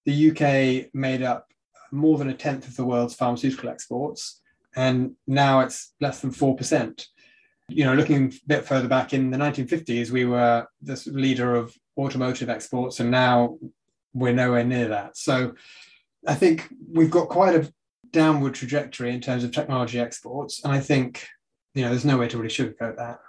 the 0.04 0.30
UK 0.30 0.90
made 0.94 1.22
up 1.22 1.46
more 1.92 2.18
than 2.18 2.30
a 2.30 2.34
tenth 2.34 2.68
of 2.68 2.76
the 2.76 2.84
world's 2.84 3.14
pharmaceutical 3.14 3.70
exports, 3.70 4.40
and 4.76 5.12
now 5.26 5.60
it's 5.60 5.92
less 6.00 6.20
than 6.20 6.30
4%. 6.30 7.06
You 7.68 7.84
know, 7.84 7.94
looking 7.94 8.28
a 8.28 8.32
bit 8.46 8.64
further 8.64 8.88
back 8.88 9.12
in 9.12 9.30
the 9.30 9.38
1950s, 9.38 10.10
we 10.10 10.24
were 10.24 10.66
the 10.82 11.02
leader 11.06 11.54
of 11.54 11.74
automotive 11.96 12.50
exports, 12.50 13.00
and 13.00 13.10
now 13.10 13.58
we're 14.12 14.32
nowhere 14.32 14.64
near 14.64 14.88
that. 14.88 15.16
So 15.16 15.54
I 16.26 16.34
think 16.34 16.68
we've 16.92 17.10
got 17.10 17.28
quite 17.28 17.54
a 17.54 17.72
downward 18.12 18.54
trajectory 18.54 19.12
in 19.12 19.20
terms 19.20 19.44
of 19.44 19.52
technology 19.52 19.98
exports. 19.98 20.62
And 20.64 20.72
I 20.72 20.80
think, 20.80 21.26
you 21.74 21.82
know, 21.82 21.90
there's 21.90 22.04
no 22.04 22.18
way 22.18 22.28
to 22.28 22.36
really 22.36 22.50
sugarcoat 22.50 22.96
that. 22.96 23.20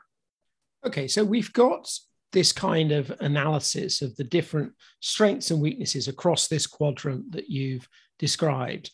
Okay, 0.85 1.07
so 1.07 1.23
we've 1.23 1.53
got 1.53 1.89
this 2.31 2.51
kind 2.51 2.91
of 2.91 3.11
analysis 3.19 4.01
of 4.01 4.15
the 4.15 4.23
different 4.23 4.73
strengths 4.99 5.51
and 5.51 5.61
weaknesses 5.61 6.07
across 6.07 6.47
this 6.47 6.65
quadrant 6.65 7.31
that 7.33 7.49
you've 7.49 7.87
described. 8.19 8.91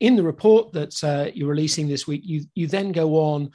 In 0.00 0.16
the 0.16 0.22
report 0.22 0.72
that 0.72 1.04
uh, 1.04 1.30
you're 1.34 1.48
releasing 1.48 1.88
this 1.88 2.06
week, 2.06 2.22
you, 2.24 2.44
you 2.54 2.66
then 2.66 2.92
go 2.92 3.16
on 3.16 3.50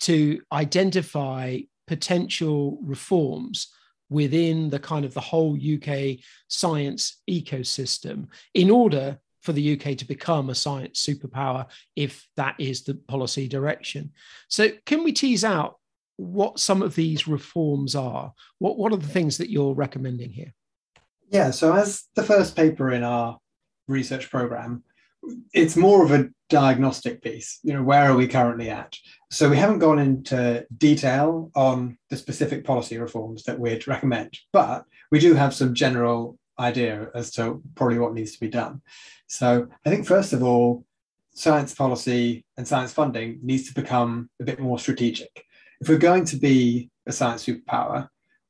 to 0.00 0.40
identify 0.52 1.58
potential 1.86 2.78
reforms 2.82 3.68
within 4.10 4.70
the 4.70 4.78
kind 4.78 5.04
of 5.04 5.14
the 5.14 5.20
whole 5.20 5.56
UK 5.56 6.18
science 6.48 7.22
ecosystem 7.28 8.26
in 8.54 8.70
order 8.70 9.18
for 9.46 9.52
the 9.52 9.72
UK 9.80 9.96
to 9.96 10.04
become 10.04 10.50
a 10.50 10.54
science 10.54 11.06
superpower 11.06 11.66
if 11.94 12.28
that 12.36 12.56
is 12.58 12.82
the 12.82 12.94
policy 12.94 13.48
direction. 13.48 14.10
So, 14.48 14.70
can 14.84 15.04
we 15.04 15.12
tease 15.12 15.44
out 15.44 15.78
what 16.16 16.58
some 16.58 16.82
of 16.82 16.94
these 16.94 17.28
reforms 17.28 17.94
are? 17.94 18.32
What, 18.58 18.76
what 18.76 18.92
are 18.92 18.98
the 18.98 19.06
things 19.06 19.38
that 19.38 19.50
you're 19.50 19.74
recommending 19.74 20.32
here? 20.32 20.52
Yeah, 21.30 21.52
so 21.52 21.74
as 21.74 22.04
the 22.16 22.22
first 22.22 22.56
paper 22.56 22.90
in 22.90 23.04
our 23.04 23.38
research 23.88 24.30
program, 24.30 24.82
it's 25.52 25.76
more 25.76 26.04
of 26.04 26.10
a 26.12 26.28
diagnostic 26.48 27.22
piece. 27.22 27.58
You 27.62 27.74
know, 27.74 27.82
where 27.82 28.10
are 28.10 28.16
we 28.16 28.28
currently 28.28 28.70
at? 28.70 28.96
So 29.30 29.48
we 29.48 29.56
haven't 29.56 29.80
gone 29.80 29.98
into 29.98 30.66
detail 30.76 31.50
on 31.54 31.98
the 32.10 32.16
specific 32.16 32.64
policy 32.64 32.98
reforms 32.98 33.44
that 33.44 33.58
we'd 33.58 33.88
recommend, 33.88 34.38
but 34.52 34.84
we 35.10 35.18
do 35.18 35.34
have 35.34 35.54
some 35.54 35.74
general 35.74 36.38
idea 36.58 37.08
as 37.14 37.30
to 37.32 37.62
probably 37.74 37.98
what 37.98 38.14
needs 38.14 38.32
to 38.32 38.40
be 38.40 38.48
done. 38.48 38.82
So 39.26 39.68
I 39.84 39.90
think 39.90 40.06
first 40.06 40.32
of 40.32 40.42
all, 40.42 40.84
science 41.34 41.74
policy 41.74 42.44
and 42.56 42.66
science 42.66 42.92
funding 42.92 43.38
needs 43.42 43.68
to 43.68 43.74
become 43.74 44.30
a 44.40 44.44
bit 44.44 44.58
more 44.58 44.78
strategic. 44.78 45.44
If 45.80 45.88
we're 45.88 45.98
going 45.98 46.24
to 46.26 46.36
be 46.36 46.90
a 47.06 47.12
science 47.12 47.44
superpower, 47.44 48.08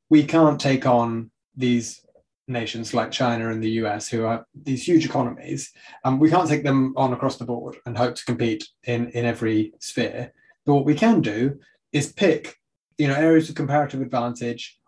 we 0.09 0.23
can't 0.25 0.61
take 0.61 0.87
on 0.87 1.31
these 1.57 2.07
nations 2.49 2.95
like 2.95 3.11
China 3.11 3.51
and 3.51 3.63
the 3.63 3.71
US, 3.83 4.09
who 4.09 4.25
are 4.25 4.47
these 4.55 4.87
huge 4.87 5.05
economies, 5.05 5.73
um, 6.05 6.19
we 6.19 6.31
can't 6.31 6.49
take 6.49 6.63
them 6.63 6.95
on 6.97 7.13
across 7.13 7.37
the 7.37 7.45
board 7.45 7.77
and 7.87 7.97
hope 7.97 8.15
to 8.15 8.25
compete 8.25 8.65
in, 8.85 9.09
in 9.11 9.25
every 9.25 9.73
sphere. 9.81 10.33
But 10.65 10.75
what 10.75 10.85
we 10.85 10.95
can 10.95 11.21
do 11.21 11.59
is 11.93 12.13
pick, 12.13 12.57
you 12.99 13.09
know, 13.09 13.15
areas 13.15 13.49
of 13.49 13.55
comparative 13.55 14.01
advantage 14.01 14.79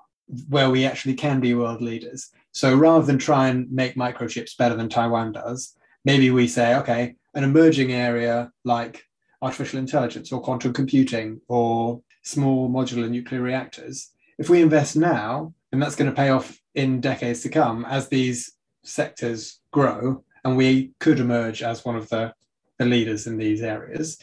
where 0.49 0.71
we 0.71 0.85
actually 0.85 1.15
can 1.15 1.41
be 1.41 1.55
world 1.55 1.81
leaders. 1.81 2.31
So 2.59 2.75
rather 2.75 3.07
than 3.07 3.19
try 3.19 3.51
and 3.51 3.71
make 3.71 3.95
microchips 3.95 4.57
better 4.57 4.75
than 4.75 4.89
Taiwan 4.89 5.31
does, 5.31 5.77
maybe 6.05 6.33
we 6.33 6.49
say, 6.49 6.75
okay, 6.75 7.15
an 7.35 7.45
emerging 7.45 7.93
area 7.93 8.51
like 8.65 9.05
artificial 9.41 9.79
intelligence 9.79 10.33
or 10.33 10.43
quantum 10.43 10.73
computing 10.73 11.41
or 11.47 12.03
small 12.23 12.69
modular 12.69 13.09
nuclear 13.09 13.43
reactors, 13.43 14.11
if 14.41 14.51
we 14.51 14.61
invest 14.61 14.97
now, 14.97 15.55
and 15.71 15.81
that's 15.81 15.95
going 15.95 16.11
to 16.11 16.17
pay 16.17 16.31
off 16.31 16.59
in 16.75 17.01
decades 17.01 17.43
to 17.43 17.49
come 17.49 17.85
as 17.85 18.09
these 18.09 18.51
sectors 18.83 19.61
grow 19.71 20.25
and 20.43 20.57
we 20.57 20.91
could 20.99 21.21
emerge 21.21 21.63
as 21.63 21.85
one 21.85 21.95
of 21.95 22.09
the, 22.09 22.35
the 22.81 22.85
leaders 22.85 23.29
in 23.29 23.39
these 23.39 23.63
areas. 23.63 24.19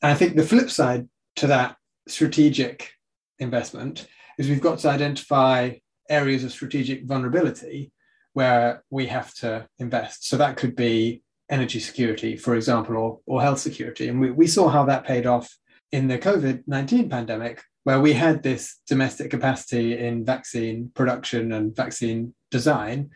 And 0.00 0.10
I 0.10 0.14
think 0.14 0.36
the 0.36 0.46
flip 0.46 0.70
side 0.70 1.06
to 1.36 1.48
that 1.48 1.76
strategic 2.08 2.92
investment 3.38 4.06
is 4.38 4.48
we've 4.48 4.58
got 4.58 4.78
to 4.78 4.88
identify 4.88 5.72
areas 6.08 6.44
of 6.44 6.52
strategic 6.52 7.04
vulnerability 7.04 7.92
where 8.32 8.82
we 8.90 9.06
have 9.06 9.32
to 9.34 9.66
invest. 9.78 10.28
So 10.28 10.36
that 10.36 10.56
could 10.56 10.76
be 10.76 11.22
energy 11.48 11.80
security, 11.80 12.36
for 12.36 12.54
example, 12.54 12.96
or, 12.96 13.20
or 13.26 13.42
health 13.42 13.60
security. 13.60 14.08
And 14.08 14.20
we, 14.20 14.30
we 14.30 14.46
saw 14.46 14.68
how 14.68 14.84
that 14.86 15.04
paid 15.04 15.26
off 15.26 15.48
in 15.92 16.08
the 16.08 16.18
COVID 16.18 16.64
19 16.66 17.08
pandemic, 17.08 17.62
where 17.84 18.00
we 18.00 18.12
had 18.12 18.42
this 18.42 18.80
domestic 18.88 19.30
capacity 19.30 19.98
in 19.98 20.24
vaccine 20.24 20.90
production 20.94 21.52
and 21.52 21.76
vaccine 21.76 22.34
design, 22.50 23.10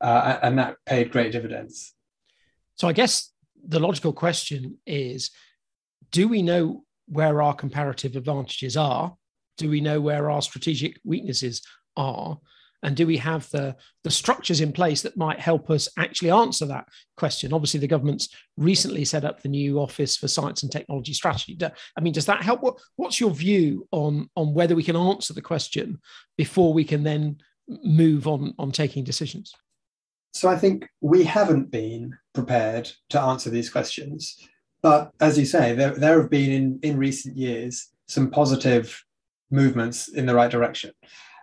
uh, 0.00 0.38
and 0.42 0.58
that 0.58 0.76
paid 0.86 1.10
great 1.10 1.32
dividends. 1.32 1.94
So 2.76 2.88
I 2.88 2.92
guess 2.92 3.32
the 3.66 3.80
logical 3.80 4.12
question 4.12 4.78
is 4.86 5.30
do 6.10 6.28
we 6.28 6.42
know 6.42 6.84
where 7.06 7.42
our 7.42 7.54
comparative 7.54 8.16
advantages 8.16 8.76
are? 8.76 9.16
Do 9.58 9.68
we 9.68 9.80
know 9.80 10.00
where 10.00 10.30
our 10.30 10.42
strategic 10.42 10.98
weaknesses 11.04 11.62
are? 11.96 12.38
and 12.82 12.96
do 12.96 13.06
we 13.06 13.16
have 13.16 13.48
the 13.50 13.76
the 14.04 14.10
structures 14.10 14.60
in 14.60 14.72
place 14.72 15.02
that 15.02 15.16
might 15.16 15.38
help 15.38 15.70
us 15.70 15.88
actually 15.98 16.30
answer 16.30 16.66
that 16.66 16.86
question? 17.16 17.52
Obviously 17.52 17.80
the 17.80 17.86
government's 17.86 18.28
recently 18.56 19.04
set 19.04 19.24
up 19.24 19.40
the 19.40 19.48
new 19.48 19.78
office 19.78 20.16
for 20.16 20.28
science 20.28 20.62
and 20.62 20.72
technology 20.72 21.12
strategy. 21.12 21.58
I 21.96 22.00
mean 22.00 22.12
does 22.12 22.26
that 22.26 22.42
help? 22.42 22.62
What, 22.62 22.78
what's 22.96 23.20
your 23.20 23.30
view 23.30 23.86
on 23.92 24.28
on 24.36 24.54
whether 24.54 24.74
we 24.74 24.82
can 24.82 24.96
answer 24.96 25.32
the 25.32 25.42
question 25.42 26.00
before 26.36 26.74
we 26.74 26.84
can 26.84 27.02
then 27.02 27.38
move 27.68 28.26
on 28.26 28.54
on 28.58 28.72
taking 28.72 29.04
decisions? 29.04 29.54
So 30.34 30.48
i 30.48 30.56
think 30.56 30.88
we 31.00 31.24
haven't 31.24 31.70
been 31.70 32.16
prepared 32.32 32.90
to 33.10 33.20
answer 33.20 33.50
these 33.50 33.70
questions 33.70 34.36
but 34.82 35.12
as 35.20 35.38
you 35.38 35.44
say 35.44 35.74
there, 35.74 35.90
there 35.90 36.20
have 36.20 36.30
been 36.30 36.50
in 36.50 36.78
in 36.82 36.96
recent 36.96 37.36
years 37.36 37.88
some 38.08 38.30
positive 38.30 39.04
movements 39.50 40.08
in 40.08 40.24
the 40.24 40.34
right 40.34 40.50
direction 40.50 40.90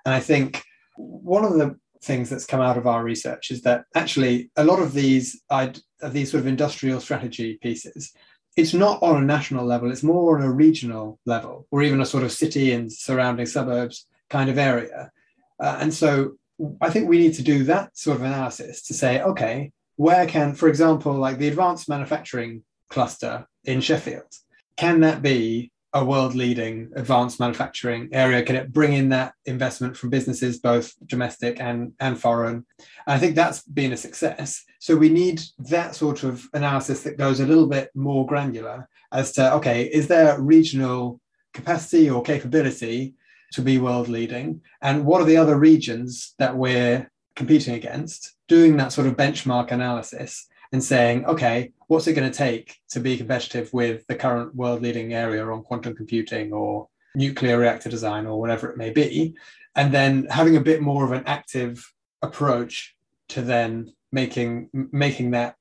and 0.06 0.13
i 0.13 0.20
think 0.20 0.63
one 0.96 1.46
of 1.46 1.53
the 1.53 1.75
things 2.01 2.29
that's 2.29 2.46
come 2.46 2.62
out 2.62 2.77
of 2.77 2.88
our 2.88 3.03
research 3.03 3.51
is 3.51 3.62
that 3.62 3.84
actually 3.96 4.50
a 4.56 4.63
lot 4.63 4.79
of 4.79 4.94
these 4.94 5.41
of 5.50 6.13
these 6.13 6.32
sort 6.32 6.41
of 6.41 6.48
industrial 6.48 7.00
strategy 7.00 7.58
pieces 7.62 8.13
it's 8.56 8.74
not 8.74 9.01
on 9.03 9.22
a 9.22 9.25
national 9.25 9.65
level 9.65 9.91
it's 9.91 10.03
more 10.03 10.38
on 10.38 10.44
a 10.44 10.51
regional 10.51 11.20
level 11.25 11.68
or 11.72 11.84
even 11.84 12.01
a 12.01 12.06
sort 12.06 12.24
of 12.24 12.32
city 12.32 12.72
and 12.72 12.91
surrounding 12.91 13.46
suburbs 13.46 14.08
kind 14.29 14.50
of 14.50 14.58
area. 14.58 15.12
Uh, 15.60 15.77
and 15.82 15.94
so 15.94 16.34
i 16.82 16.89
think 16.89 17.08
we 17.08 17.20
need 17.20 17.34
to 17.34 17.44
do 17.44 17.63
that 17.63 17.96
sort 17.98 18.18
of 18.18 18.24
analysis 18.24 18.82
to 18.82 18.94
say 18.94 19.22
okay 19.22 19.72
where 19.98 20.25
can 20.25 20.53
for 20.53 20.70
example 20.70 21.13
like 21.13 21.38
the 21.38 21.48
advanced 21.48 21.89
manufacturing 21.89 22.63
cluster 22.89 23.46
in 23.65 23.82
sheffield 23.82 24.32
can 24.77 25.01
that 25.01 25.22
be 25.22 25.72
a 25.93 26.05
world 26.05 26.36
leading 26.36 26.91
advanced 26.96 27.39
manufacturing 27.39 28.10
area? 28.12 28.43
Can 28.43 28.55
it 28.55 28.72
bring 28.72 28.93
in 28.93 29.10
that 29.10 29.34
investment 29.46 29.98
from 29.98 30.10
businesses, 30.10 30.60
both 30.60 30.93
domestic 31.08 31.60
and, 31.60 31.93
and 32.00 32.19
foreign? 32.19 32.65
And 32.77 33.15
I 33.15 33.17
think 33.17 33.36
that's 33.36 33.63
been 33.63 33.93
a 33.93 33.98
success. 33.98 34.63
So 34.79 34.96
we 34.96 35.10
need 35.10 35.41
that 35.60 35.96
sort 35.96 36.24
of 36.24 36.46
analysis 36.53 37.03
that 37.03 37.17
goes 37.17 37.39
a 37.39 37.46
little 37.46 37.67
bit 37.67 37.89
more 37.96 38.25
granular 38.25 38.88
as 39.12 39.31
to 39.34 39.53
okay, 39.55 39.86
is 39.86 40.08
there 40.08 40.39
regional 40.39 41.19
capacity 41.53 42.10
or 42.10 42.22
capability 42.22 43.15
to 43.53 43.62
be 43.62 43.79
world 43.79 44.08
leading? 44.08 44.62
And 44.81 45.05
what 45.05 45.22
are 45.22 45.25
the 45.25 45.38
other 45.38 45.58
regions 45.58 46.36
that 46.38 46.55
we're 46.55 47.10
competing 47.36 47.74
against? 47.74 48.36
Doing 48.48 48.77
that 48.77 48.91
sort 48.91 49.08
of 49.08 49.17
benchmark 49.17 49.72
analysis 49.72 50.48
and 50.72 50.84
saying, 50.84 51.26
okay, 51.26 51.72
what's 51.88 52.08
it 52.08 52.14
going 52.14 52.30
to 52.30 52.38
take 52.38 52.78
to 52.90 53.00
be 53.00 53.18
competitive 53.18 53.74
with 53.74 54.06
the 54.08 54.16
current 54.16 54.56
world 54.56 54.82
leading 54.82 55.14
area 55.14 55.46
on 55.46 55.64
quantum 55.64 55.96
computing 55.96 56.54
or 56.54 56.88
nuclear 57.16 57.58
reactor 57.58 57.90
design 57.90 58.28
or 58.28 58.40
whatever 58.40 58.70
it 58.70 58.78
may 58.78 58.92
be? 58.92 59.36
And 59.76 59.94
then 59.94 60.28
having 60.30 60.56
a 60.56 60.62
bit 60.62 60.82
more 60.82 61.04
of 61.04 61.12
an 61.12 61.24
active 61.26 61.92
approach 62.22 62.96
to 63.30 63.42
then 63.42 63.94
making 64.12 64.70
making 64.92 65.32
that 65.32 65.56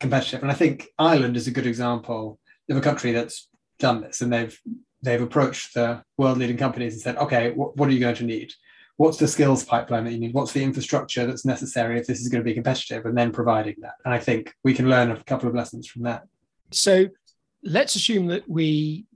competitive. 0.00 0.42
And 0.42 0.50
I 0.50 0.54
think 0.54 0.88
Ireland 0.98 1.36
is 1.36 1.46
a 1.46 1.52
good 1.52 1.66
example 1.66 2.38
of 2.68 2.76
a 2.76 2.80
country 2.80 3.12
that's 3.12 3.48
done 3.78 4.00
this 4.00 4.20
and 4.20 4.32
they've 4.32 4.60
they've 5.02 5.22
approached 5.22 5.74
the 5.74 6.02
world 6.16 6.38
leading 6.38 6.56
companies 6.56 6.92
and 6.92 7.02
said, 7.02 7.16
okay, 7.16 7.50
what, 7.50 7.76
what 7.76 7.88
are 7.88 7.92
you 7.92 8.00
going 8.00 8.14
to 8.14 8.24
need? 8.24 8.52
What's 9.02 9.18
the 9.18 9.26
skills 9.26 9.64
pipeline 9.64 10.04
that 10.04 10.12
you 10.12 10.20
need? 10.20 10.32
What's 10.32 10.52
the 10.52 10.62
infrastructure 10.62 11.26
that's 11.26 11.44
necessary 11.44 11.98
if 11.98 12.06
this 12.06 12.20
is 12.20 12.28
going 12.28 12.40
to 12.40 12.44
be 12.44 12.54
competitive? 12.54 13.04
And 13.04 13.18
then 13.18 13.32
providing 13.32 13.74
that. 13.80 13.94
And 14.04 14.14
i 14.14 14.18
think 14.18 14.54
we 14.62 14.74
can 14.74 14.88
learn 14.88 15.10
a 15.10 15.20
couple 15.24 15.48
of 15.48 15.56
lessons 15.56 15.88
from 15.88 16.02
that. 16.02 16.22
So 16.70 17.08
let's 17.64 17.96
assume 17.96 18.28
that 18.28 18.48
we 18.48 19.06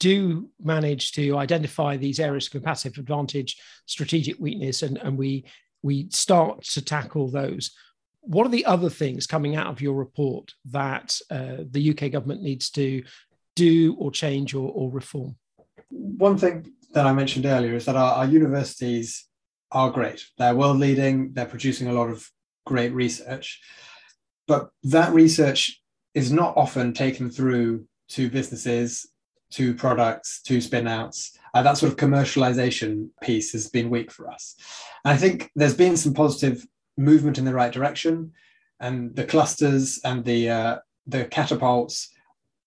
do 0.00 0.50
manage 0.60 1.12
to 1.12 1.38
identify 1.38 1.96
these 1.96 2.18
areas 2.18 2.46
of 2.46 2.52
competitive 2.52 2.98
advantage 2.98 3.56
strategic 3.86 4.36
weakness 4.40 4.82
and, 4.82 4.98
and 4.98 5.16
we 5.16 5.44
we 5.82 6.08
start 6.10 6.62
to 6.62 6.84
tackle 6.84 7.30
those. 7.30 7.70
What 8.22 8.46
are 8.46 8.50
the 8.50 8.66
other 8.66 8.90
things 8.90 9.28
coming 9.28 9.54
out 9.54 9.68
of 9.68 9.80
your 9.80 9.94
report 9.94 10.54
that 10.72 11.16
uh, 11.30 11.58
the 11.70 11.90
uk 11.90 12.10
government 12.10 12.42
needs 12.42 12.68
to 12.70 13.04
do 13.54 13.94
or 13.94 14.10
change 14.10 14.54
or, 14.54 14.68
or 14.72 14.90
reform? 14.90 15.36
One 15.90 16.36
thing 16.36 16.72
that 16.94 17.06
I 17.06 17.12
mentioned 17.12 17.46
earlier 17.46 17.74
is 17.74 17.84
that 17.84 17.94
our, 17.94 18.12
our 18.14 18.26
universities 18.26 19.26
are 19.76 19.90
great. 19.90 20.26
They're 20.38 20.56
world 20.56 20.78
leading, 20.78 21.34
they're 21.34 21.44
producing 21.44 21.88
a 21.88 21.92
lot 21.92 22.08
of 22.08 22.30
great 22.64 22.94
research. 22.94 23.60
But 24.48 24.70
that 24.84 25.12
research 25.12 25.82
is 26.14 26.32
not 26.32 26.56
often 26.56 26.94
taken 26.94 27.28
through 27.28 27.86
to 28.08 28.30
businesses, 28.30 29.06
to 29.50 29.74
products, 29.74 30.40
to 30.44 30.62
spin 30.62 30.88
outs. 30.88 31.38
Uh, 31.52 31.62
that 31.62 31.76
sort 31.76 31.92
of 31.92 31.98
commercialization 31.98 33.10
piece 33.22 33.52
has 33.52 33.68
been 33.68 33.90
weak 33.90 34.10
for 34.10 34.30
us. 34.30 34.56
And 35.04 35.12
I 35.12 35.18
think 35.18 35.50
there's 35.54 35.76
been 35.76 35.98
some 35.98 36.14
positive 36.14 36.66
movement 36.96 37.36
in 37.36 37.44
the 37.44 37.52
right 37.52 37.72
direction, 37.72 38.32
and 38.80 39.14
the 39.14 39.24
clusters 39.24 40.00
and 40.04 40.24
the 40.24 40.48
uh, 40.48 40.76
the 41.06 41.26
catapults 41.26 42.08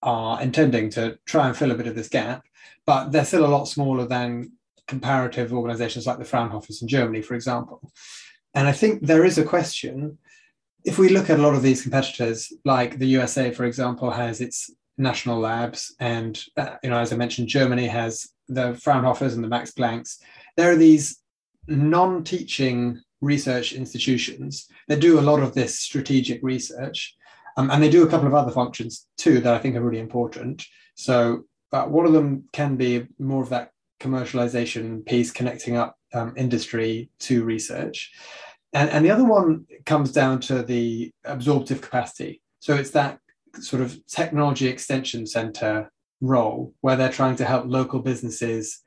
are 0.04 0.40
intending 0.44 0.92
to 0.92 1.18
try 1.26 1.48
and 1.48 1.58
fill 1.58 1.72
a 1.72 1.76
bit 1.76 1.88
of 1.88 1.96
this 1.96 2.08
gap, 2.08 2.46
but 2.86 3.12
they're 3.12 3.26
still 3.26 3.48
a 3.48 3.56
lot 3.58 3.68
smaller 3.68 4.06
than 4.06 4.52
comparative 4.90 5.54
organizations 5.54 6.06
like 6.06 6.18
the 6.18 6.26
Fraunhofer 6.26 6.74
in 6.82 6.88
Germany, 6.88 7.22
for 7.22 7.36
example. 7.36 7.80
And 8.54 8.68
I 8.68 8.74
think 8.74 9.06
there 9.06 9.24
is 9.24 9.38
a 9.38 9.46
question 9.46 10.18
if 10.86 10.98
we 10.98 11.10
look 11.10 11.30
at 11.30 11.40
a 11.40 11.42
lot 11.42 11.56
of 11.56 11.62
these 11.62 11.82
competitors, 11.82 12.52
like 12.66 12.98
the 12.98 13.08
USA, 13.08 13.52
for 13.52 13.66
example, 13.66 14.10
has 14.12 14.42
its 14.42 14.72
national 14.98 15.40
labs, 15.40 15.96
and 16.00 16.42
uh, 16.58 16.76
you 16.84 16.90
know, 16.90 17.00
as 17.00 17.14
I 17.14 17.18
mentioned, 17.18 17.48
Germany 17.48 17.88
has 17.88 18.30
the 18.48 18.74
Fraunhofers 18.74 19.36
and 19.36 19.44
the 19.44 19.48
Max 19.48 19.72
Plancks. 19.72 20.20
There 20.58 20.72
are 20.72 20.76
these 20.76 21.22
non 21.68 22.24
teaching 22.24 23.02
research 23.22 23.74
institutions 23.74 24.68
that 24.88 25.02
do 25.02 25.20
a 25.20 25.28
lot 25.30 25.42
of 25.42 25.54
this 25.54 25.80
strategic 25.80 26.42
research. 26.42 27.16
Um, 27.58 27.70
and 27.72 27.84
they 27.84 27.90
do 27.90 28.04
a 28.04 28.10
couple 28.10 28.28
of 28.28 28.34
other 28.34 28.52
functions 28.52 29.08
too 29.18 29.42
that 29.42 29.54
I 29.54 29.58
think 29.60 29.76
are 29.76 29.82
really 29.82 30.00
important. 30.00 30.66
So, 30.96 31.44
uh, 31.74 31.84
one 31.84 32.06
of 32.06 32.14
them 32.14 32.46
can 32.54 32.78
be 32.78 33.06
more 33.20 33.44
of 33.44 33.50
that 33.50 33.72
commercialization 34.00 35.06
piece, 35.06 35.32
connecting 35.32 35.76
up 35.76 35.98
um, 36.14 36.34
industry 36.38 37.10
to 37.20 37.44
research. 37.44 38.12
And, 38.74 38.90
and 38.90 39.04
the 39.04 39.12
other 39.12 39.26
one 39.26 39.66
comes 39.86 40.12
down 40.12 40.40
to 40.42 40.64
the 40.64 41.12
absorptive 41.26 41.82
capacity. 41.82 42.42
So, 42.60 42.76
it's 42.76 42.92
that 42.92 43.20
sort 43.60 43.82
of 43.82 44.00
technology 44.08 44.68
extension 44.68 45.26
center 45.26 45.92
role 46.22 46.74
where 46.82 46.96
they're 46.96 47.10
trying 47.10 47.36
to 47.38 47.46
help 47.46 47.66
local 47.68 48.00
businesses 48.00 48.82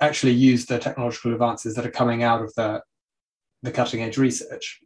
actually 0.00 0.32
use 0.32 0.66
the 0.66 0.78
technological 0.78 1.32
advances 1.32 1.74
that 1.74 1.86
are 1.86 1.90
coming 1.90 2.22
out 2.22 2.42
of 2.42 2.52
the, 2.54 2.80
the 3.62 3.70
cutting 3.70 4.02
edge 4.02 4.18
research. 4.18 4.80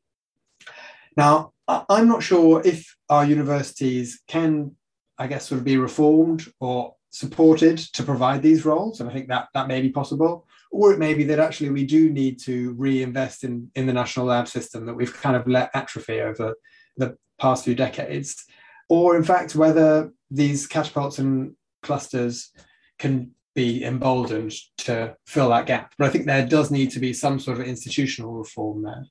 Now, 1.16 1.52
I'm 1.68 2.08
not 2.08 2.22
sure 2.22 2.62
if 2.64 2.96
our 3.08 3.24
universities 3.24 4.20
can, 4.26 4.74
I 5.18 5.26
guess, 5.26 5.48
sort 5.48 5.58
of 5.58 5.64
be 5.64 5.76
reformed 5.76 6.46
or 6.60 6.94
supported 7.10 7.78
to 7.78 8.02
provide 8.02 8.42
these 8.42 8.64
roles. 8.64 9.00
And 9.00 9.10
I 9.10 9.12
think 9.12 9.28
that 9.28 9.48
that 9.54 9.68
may 9.68 9.80
be 9.80 9.90
possible. 9.90 10.46
Or 10.70 10.92
it 10.92 10.98
may 10.98 11.14
be 11.14 11.24
that 11.24 11.40
actually 11.40 11.70
we 11.70 11.84
do 11.84 12.10
need 12.10 12.38
to 12.40 12.72
reinvest 12.74 13.44
in, 13.44 13.70
in 13.74 13.86
the 13.86 13.92
national 13.92 14.26
lab 14.26 14.46
system 14.46 14.86
that 14.86 14.94
we've 14.94 15.12
kind 15.20 15.36
of 15.36 15.46
let 15.48 15.70
atrophy 15.74 16.20
over 16.20 16.54
the 16.96 17.16
past 17.38 17.64
few 17.64 17.74
decades. 17.74 18.44
Or 18.88 19.16
in 19.16 19.24
fact, 19.24 19.56
whether 19.56 20.12
these 20.30 20.66
catapults 20.66 21.18
and 21.18 21.54
clusters 21.82 22.50
can 22.98 23.32
be 23.54 23.84
emboldened 23.84 24.52
to 24.78 25.16
fill 25.26 25.48
that 25.50 25.66
gap. 25.66 25.92
But 25.98 26.06
I 26.06 26.10
think 26.10 26.26
there 26.26 26.46
does 26.46 26.70
need 26.70 26.90
to 26.92 27.00
be 27.00 27.12
some 27.12 27.40
sort 27.40 27.58
of 27.58 27.66
institutional 27.66 28.32
reform 28.32 28.82
there. 28.82 29.06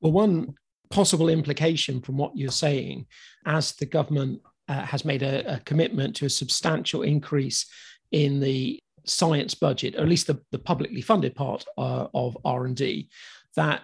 Well, 0.00 0.12
one 0.12 0.54
possible 0.90 1.28
implication 1.28 2.00
from 2.00 2.16
what 2.16 2.36
you're 2.36 2.50
saying, 2.50 3.06
as 3.46 3.72
the 3.72 3.86
government 3.86 4.40
uh, 4.68 4.82
has 4.82 5.04
made 5.04 5.22
a, 5.22 5.54
a, 5.54 5.60
commitment 5.60 6.16
to 6.16 6.26
a 6.26 6.30
substantial 6.30 7.02
increase 7.02 7.66
in 8.12 8.40
the 8.40 8.78
science 9.04 9.54
budget, 9.54 9.94
or 9.96 10.02
at 10.02 10.08
least 10.08 10.26
the, 10.26 10.40
the 10.52 10.58
publicly 10.58 11.00
funded 11.00 11.34
part 11.34 11.64
uh, 11.76 12.06
of 12.14 12.36
R&D, 12.44 13.08
that 13.56 13.82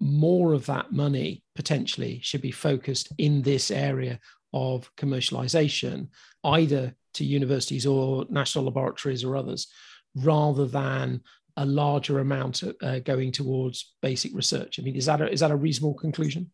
more 0.00 0.52
of 0.52 0.66
that 0.66 0.92
money 0.92 1.42
potentially 1.54 2.20
should 2.22 2.42
be 2.42 2.50
focused 2.50 3.12
in 3.18 3.42
this 3.42 3.70
area 3.70 4.20
of 4.52 4.90
commercialization, 4.96 6.08
either 6.44 6.94
to 7.14 7.24
universities 7.24 7.86
or 7.86 8.26
national 8.28 8.64
laboratories 8.64 9.24
or 9.24 9.36
others, 9.36 9.66
rather 10.14 10.66
than 10.66 11.20
a 11.56 11.66
larger 11.66 12.20
amount 12.20 12.62
uh, 12.82 13.00
going 13.00 13.32
towards 13.32 13.94
basic 14.00 14.32
research. 14.34 14.78
I 14.78 14.82
mean, 14.82 14.94
is 14.94 15.06
that 15.06 15.20
a, 15.20 15.30
is 15.30 15.40
that 15.40 15.50
a 15.50 15.56
reasonable 15.56 15.94
conclusion? 15.94 16.50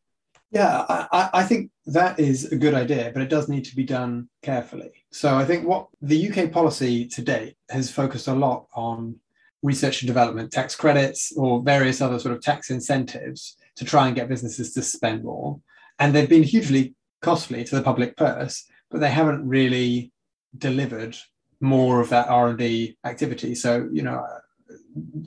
Yeah, 0.54 0.84
I, 0.88 1.30
I, 1.34 1.42
think 1.42 1.72
that 1.86 2.20
is 2.20 2.52
a 2.52 2.56
good 2.56 2.74
idea, 2.74 3.10
but 3.12 3.24
it 3.24 3.28
does 3.28 3.48
need 3.48 3.64
to 3.64 3.74
be 3.74 3.82
done 3.82 4.28
carefully. 4.40 4.92
So 5.10 5.34
I 5.34 5.44
think 5.44 5.66
what 5.66 5.88
the 6.00 6.30
UK 6.30 6.52
policy 6.52 7.08
to 7.08 7.22
date 7.22 7.56
has 7.70 7.90
focused 7.90 8.28
a 8.28 8.34
lot 8.34 8.68
on 8.72 9.16
research 9.64 10.02
and 10.02 10.06
development 10.06 10.52
tax 10.52 10.76
credits 10.76 11.32
or 11.36 11.60
various 11.60 12.00
other 12.00 12.20
sort 12.20 12.36
of 12.36 12.40
tax 12.40 12.70
incentives 12.70 13.56
to 13.74 13.84
try 13.84 14.06
and 14.06 14.14
get 14.14 14.28
businesses 14.28 14.72
to 14.74 14.82
spend 14.82 15.24
more. 15.24 15.58
And 15.98 16.14
they've 16.14 16.28
been 16.28 16.44
hugely 16.44 16.94
costly 17.20 17.64
to 17.64 17.74
the 17.74 17.82
public 17.82 18.16
purse, 18.16 18.64
but 18.92 19.00
they 19.00 19.10
haven't 19.10 19.48
really 19.48 20.12
delivered 20.56 21.16
more 21.60 22.00
of 22.00 22.10
that 22.10 22.28
R&D 22.28 22.96
activity. 23.04 23.56
So, 23.56 23.88
you 23.92 24.02
know, 24.02 24.24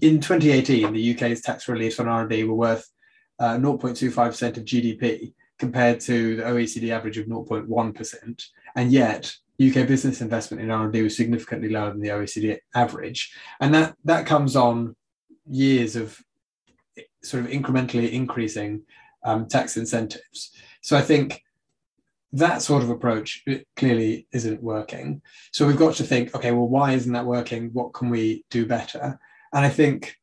in 0.01 0.22
2018, 0.22 0.93
the 0.93 1.15
UK's 1.15 1.41
tax 1.41 1.67
reliefs 1.67 2.00
on 2.00 2.07
R&D 2.07 2.46
were 2.46 2.55
worth 2.55 2.89
uh, 3.39 3.58
0.25% 3.58 4.58
of 4.58 4.65
GDP 4.65 5.34
compared 5.60 6.00
to 6.01 6.36
the 6.36 6.44
OECD 6.44 6.89
average 6.91 7.17
of 7.17 7.27
0.1%. 7.27 8.44
And 8.75 8.91
yet, 8.91 9.36
UK 9.62 9.88
business 9.88 10.22
investment 10.22 10.62
in 10.62 10.70
R&D 10.70 11.02
was 11.02 11.17
significantly 11.17 11.69
lower 11.69 11.89
than 11.89 12.02
the 12.02 12.10
OECD 12.10 12.60
average. 12.76 13.34
And 13.60 13.73
that, 13.73 13.95
that 14.06 14.28
comes 14.28 14.56
on 14.56 14.95
years 15.50 15.95
of 15.95 16.21
sort 17.23 17.43
of 17.43 17.50
incrementally 17.50 18.12
increasing 18.12 18.84
um, 19.23 19.47
tax 19.47 19.78
incentives. 19.78 20.52
So 20.82 20.95
I 20.95 21.02
think 21.02 21.43
that 22.34 22.62
sort 22.62 22.84
of 22.84 22.89
approach 22.89 23.43
clearly 23.76 24.28
isn't 24.32 24.62
working. 24.62 25.21
So 25.52 25.65
we've 25.65 25.78
got 25.78 25.95
to 25.95 26.04
think, 26.04 26.36
okay, 26.36 26.52
well, 26.52 26.67
why 26.67 26.91
isn't 26.93 27.13
that 27.13 27.26
working? 27.26 27.69
What 27.73 27.93
can 27.93 28.10
we 28.10 28.45
do 28.52 28.65
better? 28.65 29.19
And 29.54 29.65
I 29.65 29.69
think 29.69 30.15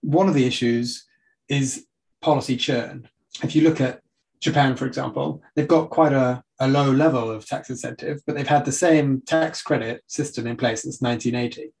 one 0.00 0.28
of 0.28 0.34
the 0.34 0.46
issues 0.46 1.04
is 1.48 1.86
policy 2.20 2.56
churn. 2.56 3.08
If 3.42 3.54
you 3.54 3.62
look 3.62 3.80
at 3.80 4.00
Japan, 4.40 4.76
for 4.76 4.86
example, 4.86 5.42
they've 5.54 5.68
got 5.68 5.90
quite 5.90 6.12
a, 6.12 6.42
a 6.60 6.68
low 6.68 6.90
level 6.90 7.30
of 7.30 7.46
tax 7.46 7.70
incentive, 7.70 8.20
but 8.26 8.36
they've 8.36 8.46
had 8.46 8.64
the 8.64 8.72
same 8.72 9.22
tax 9.22 9.62
credit 9.62 10.02
system 10.06 10.46
in 10.46 10.56
place 10.56 10.82
since 10.82 11.00
1980. 11.00 11.72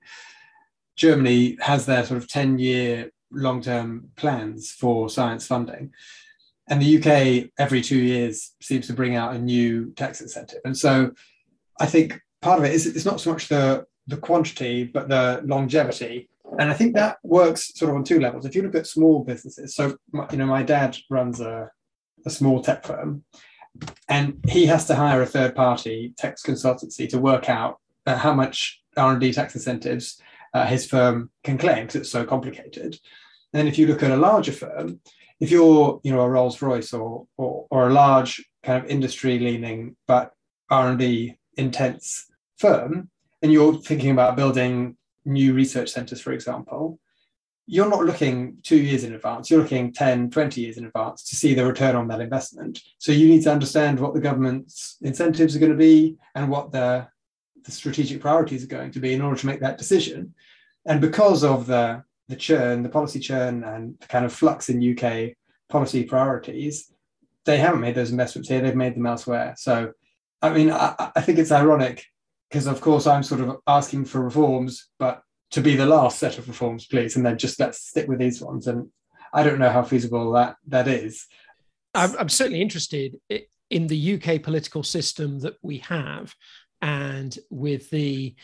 Germany 0.96 1.56
has 1.60 1.86
their 1.86 2.04
sort 2.04 2.20
of 2.20 2.28
10 2.28 2.58
year 2.58 3.10
long 3.30 3.60
term 3.60 4.08
plans 4.16 4.70
for 4.70 5.08
science 5.08 5.46
funding 5.46 5.92
and 6.68 6.82
the 6.82 6.98
UK 6.98 7.50
every 7.58 7.80
two 7.80 7.98
years 7.98 8.54
seems 8.60 8.86
to 8.86 8.92
bring 8.92 9.16
out 9.16 9.34
a 9.34 9.38
new 9.38 9.92
tax 9.92 10.20
incentive. 10.20 10.60
And 10.64 10.76
so 10.76 11.12
I 11.80 11.86
think 11.86 12.20
part 12.42 12.58
of 12.58 12.64
it 12.64 12.72
is 12.72 12.86
it's 12.86 13.04
not 13.04 13.20
so 13.20 13.32
much 13.32 13.48
the 13.48 13.86
the 14.06 14.16
quantity 14.16 14.84
but 14.84 15.08
the 15.08 15.42
longevity. 15.44 16.28
And 16.58 16.70
I 16.70 16.74
think 16.74 16.94
that 16.94 17.18
works 17.22 17.72
sort 17.74 17.90
of 17.90 17.96
on 17.96 18.04
two 18.04 18.20
levels. 18.20 18.44
If 18.44 18.54
you 18.54 18.62
look 18.62 18.74
at 18.74 18.86
small 18.86 19.24
businesses, 19.24 19.74
so 19.74 19.96
you 20.30 20.38
know 20.38 20.46
my 20.46 20.62
dad 20.62 20.96
runs 21.10 21.40
a, 21.40 21.70
a 22.24 22.30
small 22.30 22.62
tech 22.62 22.84
firm, 22.84 23.24
and 24.08 24.42
he 24.48 24.66
has 24.66 24.86
to 24.86 24.94
hire 24.94 25.22
a 25.22 25.26
third 25.26 25.54
party 25.54 26.14
tax 26.16 26.42
consultancy 26.42 27.08
to 27.10 27.18
work 27.18 27.48
out 27.48 27.78
uh, 28.06 28.16
how 28.16 28.34
much 28.34 28.82
R 28.96 29.12
and 29.12 29.20
D 29.20 29.32
tax 29.32 29.54
incentives 29.54 30.20
uh, 30.54 30.66
his 30.66 30.86
firm 30.86 31.30
can 31.44 31.58
claim 31.58 31.86
because 31.86 31.96
it's 31.96 32.10
so 32.10 32.24
complicated. 32.24 32.98
And 33.52 33.60
then 33.60 33.68
if 33.68 33.78
you 33.78 33.86
look 33.86 34.02
at 34.02 34.10
a 34.10 34.16
larger 34.16 34.52
firm, 34.52 35.00
if 35.40 35.50
you're 35.50 36.00
you 36.02 36.12
know 36.12 36.20
a 36.20 36.28
Rolls 36.28 36.60
Royce 36.60 36.92
or, 36.92 37.26
or 37.36 37.66
or 37.70 37.88
a 37.88 37.92
large 37.92 38.44
kind 38.62 38.82
of 38.82 38.90
industry 38.90 39.38
leaning 39.38 39.96
but 40.06 40.32
R 40.70 40.88
and 40.88 40.98
D 40.98 41.38
intense 41.56 42.26
firm, 42.56 43.10
and 43.42 43.52
you're 43.52 43.74
thinking 43.74 44.10
about 44.10 44.36
building 44.36 44.96
new 45.28 45.54
research 45.54 45.90
centers, 45.90 46.20
for 46.20 46.32
example, 46.32 46.98
you're 47.66 47.88
not 47.88 48.04
looking 48.04 48.56
two 48.62 48.78
years 48.78 49.04
in 49.04 49.14
advance. 49.14 49.50
You're 49.50 49.60
looking 49.60 49.92
10, 49.92 50.30
20 50.30 50.60
years 50.60 50.78
in 50.78 50.86
advance 50.86 51.22
to 51.24 51.36
see 51.36 51.52
the 51.52 51.66
return 51.66 51.96
on 51.96 52.08
that 52.08 52.22
investment. 52.22 52.80
So 52.96 53.12
you 53.12 53.28
need 53.28 53.42
to 53.42 53.52
understand 53.52 54.00
what 54.00 54.14
the 54.14 54.20
government's 54.20 54.96
incentives 55.02 55.54
are 55.54 55.58
going 55.58 55.72
to 55.72 55.78
be 55.78 56.16
and 56.34 56.48
what 56.48 56.72
the, 56.72 57.06
the 57.64 57.70
strategic 57.70 58.22
priorities 58.22 58.64
are 58.64 58.68
going 58.68 58.90
to 58.92 59.00
be 59.00 59.12
in 59.12 59.20
order 59.20 59.38
to 59.38 59.46
make 59.46 59.60
that 59.60 59.76
decision. 59.76 60.34
And 60.86 61.00
because 61.00 61.44
of 61.44 61.66
the 61.66 62.02
the 62.28 62.36
churn, 62.36 62.82
the 62.82 62.88
policy 62.88 63.18
churn, 63.18 63.64
and 63.64 63.98
the 64.00 64.06
kind 64.06 64.24
of 64.24 64.32
flux 64.32 64.68
in 64.68 64.98
UK 64.98 65.30
policy 65.68 66.04
priorities, 66.04 66.92
they 67.44 67.56
haven't 67.56 67.80
made 67.80 67.94
those 67.94 68.10
investments 68.10 68.48
here. 68.48 68.60
They've 68.60 68.74
made 68.76 68.94
them 68.94 69.06
elsewhere. 69.06 69.54
So, 69.56 69.92
I 70.42 70.50
mean, 70.50 70.70
I, 70.70 71.10
I 71.16 71.20
think 71.22 71.38
it's 71.38 71.52
ironic 71.52 72.04
because, 72.48 72.66
of 72.66 72.80
course, 72.80 73.06
I'm 73.06 73.22
sort 73.22 73.40
of 73.40 73.58
asking 73.66 74.06
for 74.06 74.22
reforms, 74.22 74.88
but 74.98 75.22
to 75.50 75.60
be 75.60 75.76
the 75.76 75.86
last 75.86 76.18
set 76.18 76.38
of 76.38 76.48
reforms, 76.48 76.86
please, 76.86 77.16
and 77.16 77.24
then 77.24 77.38
just 77.38 77.60
let's 77.60 77.88
stick 77.88 78.08
with 78.08 78.18
these 78.18 78.40
ones. 78.40 78.66
And 78.66 78.88
I 79.32 79.42
don't 79.42 79.58
know 79.58 79.70
how 79.70 79.82
feasible 79.82 80.32
that 80.32 80.56
that 80.68 80.88
is. 80.88 81.26
I'm, 81.94 82.16
I'm 82.18 82.28
certainly 82.28 82.62
interested 82.62 83.16
in 83.70 83.86
the 83.86 84.14
UK 84.14 84.42
political 84.42 84.82
system 84.82 85.40
that 85.40 85.56
we 85.62 85.78
have, 85.78 86.34
and 86.80 87.36
with 87.50 87.90
the 87.90 88.34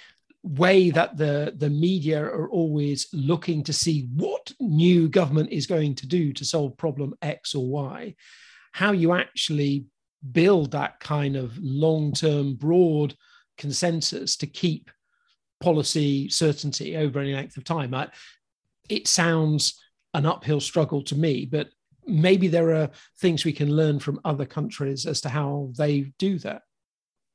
way 0.43 0.91
that 0.91 1.17
the, 1.17 1.55
the 1.57 1.71
media 1.71 2.23
are 2.23 2.51
always 2.51 3.09
looking 3.15 3.63
to 3.65 3.73
see 3.73 4.09
what 4.15 4.53
new 4.61 5.09
government 5.09 5.51
is 5.51 5.67
going 5.67 5.95
to 5.95 6.07
do 6.07 6.35
to 6.35 6.45
solve 6.45 6.77
problem 6.77 7.15
X 7.23 7.55
or 7.55 7.67
Y, 7.67 8.15
how 8.73 8.93
you 8.93 9.15
actually 9.15 9.87
build 10.33 10.73
that 10.73 11.01
kind 11.01 11.37
of 11.37 11.57
long 11.59 12.13
term, 12.13 12.55
broad 12.55 13.15
consensus 13.57 14.37
to 14.37 14.47
keep 14.47 14.91
policy 15.61 16.29
certainty 16.29 16.97
over 16.97 17.19
any 17.19 17.35
length 17.35 17.57
of 17.57 17.65
time. 17.65 17.95
I, 17.95 18.09
it 18.89 19.09
sounds 19.09 19.81
an 20.13 20.27
uphill 20.27 20.61
struggle 20.61 21.03
to 21.03 21.17
me, 21.17 21.47
but 21.47 21.69
maybe 22.07 22.49
there 22.49 22.75
are 22.75 22.91
things 23.19 23.45
we 23.45 23.53
can 23.53 23.75
learn 23.75 23.99
from 23.99 24.21
other 24.25 24.45
countries 24.45 25.07
as 25.07 25.21
to 25.23 25.29
how 25.29 25.71
they 25.77 26.13
do 26.19 26.39
that. 26.41 26.63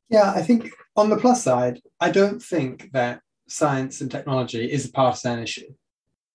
Yeah, 0.09 0.31
I 0.35 0.41
think 0.41 0.71
on 0.95 1.09
the 1.09 1.17
plus 1.17 1.43
side, 1.43 1.81
I 1.99 2.11
don't 2.11 2.41
think 2.41 2.91
that 2.93 3.21
science 3.47 4.01
and 4.01 4.09
technology 4.09 4.71
is 4.71 4.85
a 4.85 4.91
partisan 4.91 5.39
issue. 5.39 5.73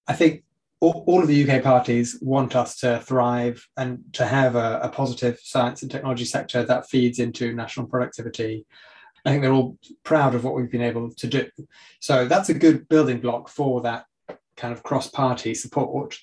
I 0.06 0.12
think 0.12 0.44
all, 0.80 1.04
all 1.06 1.22
of 1.22 1.28
the 1.28 1.48
UK 1.48 1.62
parties 1.62 2.18
want 2.20 2.54
us 2.54 2.76
to 2.78 3.00
thrive 3.00 3.66
and 3.76 4.00
to 4.12 4.26
have 4.26 4.54
a, 4.54 4.80
a 4.82 4.88
positive 4.88 5.40
science 5.42 5.82
and 5.82 5.90
technology 5.90 6.24
sector 6.24 6.62
that 6.64 6.88
feeds 6.88 7.18
into 7.18 7.54
national 7.54 7.86
productivity. 7.86 8.66
I 9.24 9.30
think 9.30 9.42
they're 9.42 9.52
all 9.52 9.78
proud 10.02 10.34
of 10.34 10.44
what 10.44 10.54
we've 10.54 10.70
been 10.70 10.82
able 10.82 11.10
to 11.10 11.26
do. 11.26 11.48
So 12.00 12.26
that's 12.26 12.50
a 12.50 12.54
good 12.54 12.88
building 12.88 13.20
block 13.20 13.48
for 13.48 13.80
that 13.82 14.04
kind 14.56 14.72
of 14.72 14.82
cross 14.82 15.08
party 15.08 15.54
support. 15.54 16.18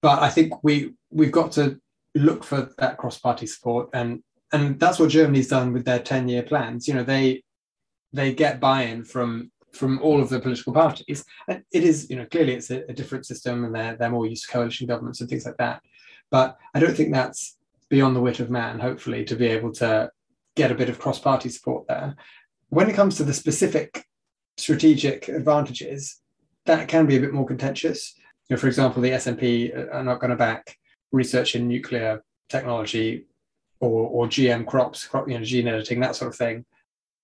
but 0.00 0.22
I 0.22 0.30
think 0.30 0.62
we 0.62 0.94
we've 1.10 1.32
got 1.32 1.52
to 1.52 1.80
look 2.14 2.44
for 2.44 2.70
that 2.78 2.98
cross-party 2.98 3.46
support, 3.46 3.90
and 3.92 4.22
and 4.52 4.78
that's 4.78 4.98
what 4.98 5.10
Germany's 5.10 5.48
done 5.48 5.72
with 5.72 5.84
their 5.84 5.98
ten-year 5.98 6.42
plans. 6.44 6.86
You 6.86 6.94
know, 6.94 7.02
they 7.02 7.42
they 8.12 8.32
get 8.32 8.60
buy-in 8.60 9.04
from 9.04 9.50
from 9.72 10.00
all 10.00 10.22
of 10.22 10.28
the 10.28 10.40
political 10.40 10.72
parties. 10.72 11.24
And 11.48 11.64
it 11.72 11.82
is, 11.82 12.08
you 12.08 12.16
know, 12.16 12.26
clearly 12.26 12.54
it's 12.54 12.70
a, 12.70 12.88
a, 12.88 12.92
different 12.92 13.26
system 13.26 13.64
and 13.64 13.74
they're, 13.74 13.96
they're 13.96 14.08
more 14.08 14.24
used 14.24 14.46
to 14.46 14.52
coalition 14.52 14.86
governments 14.86 15.20
and 15.20 15.28
things 15.28 15.44
like 15.44 15.56
that. 15.56 15.82
But 16.30 16.56
I 16.74 16.78
don't 16.78 16.96
think 16.96 17.12
that's 17.12 17.56
beyond 17.88 18.14
the 18.14 18.20
wit 18.20 18.38
of 18.38 18.50
man, 18.50 18.78
hopefully, 18.78 19.24
to 19.24 19.34
be 19.34 19.46
able 19.46 19.72
to 19.72 20.10
get 20.56 20.70
a 20.70 20.74
bit 20.74 20.88
of 20.88 20.98
cross 20.98 21.18
party 21.18 21.48
support 21.48 21.86
there. 21.88 22.16
When 22.68 22.88
it 22.88 22.94
comes 22.94 23.16
to 23.16 23.24
the 23.24 23.34
specific 23.34 24.04
strategic 24.56 25.28
advantages, 25.28 26.20
that 26.66 26.88
can 26.88 27.06
be 27.06 27.16
a 27.16 27.20
bit 27.20 27.32
more 27.32 27.46
contentious. 27.46 28.14
You 28.48 28.56
know, 28.56 28.60
for 28.60 28.66
example, 28.66 29.02
the 29.02 29.10
SNP 29.10 29.92
are 29.92 30.04
not 30.04 30.20
going 30.20 30.30
to 30.30 30.36
back 30.36 30.76
research 31.12 31.54
in 31.54 31.68
nuclear 31.68 32.22
technology 32.48 33.26
or, 33.80 34.08
or 34.08 34.26
GM 34.26 34.66
crops, 34.66 35.06
crop, 35.06 35.28
you 35.28 35.38
know, 35.38 35.44
gene 35.44 35.68
editing, 35.68 36.00
that 36.00 36.16
sort 36.16 36.30
of 36.30 36.36
thing. 36.36 36.64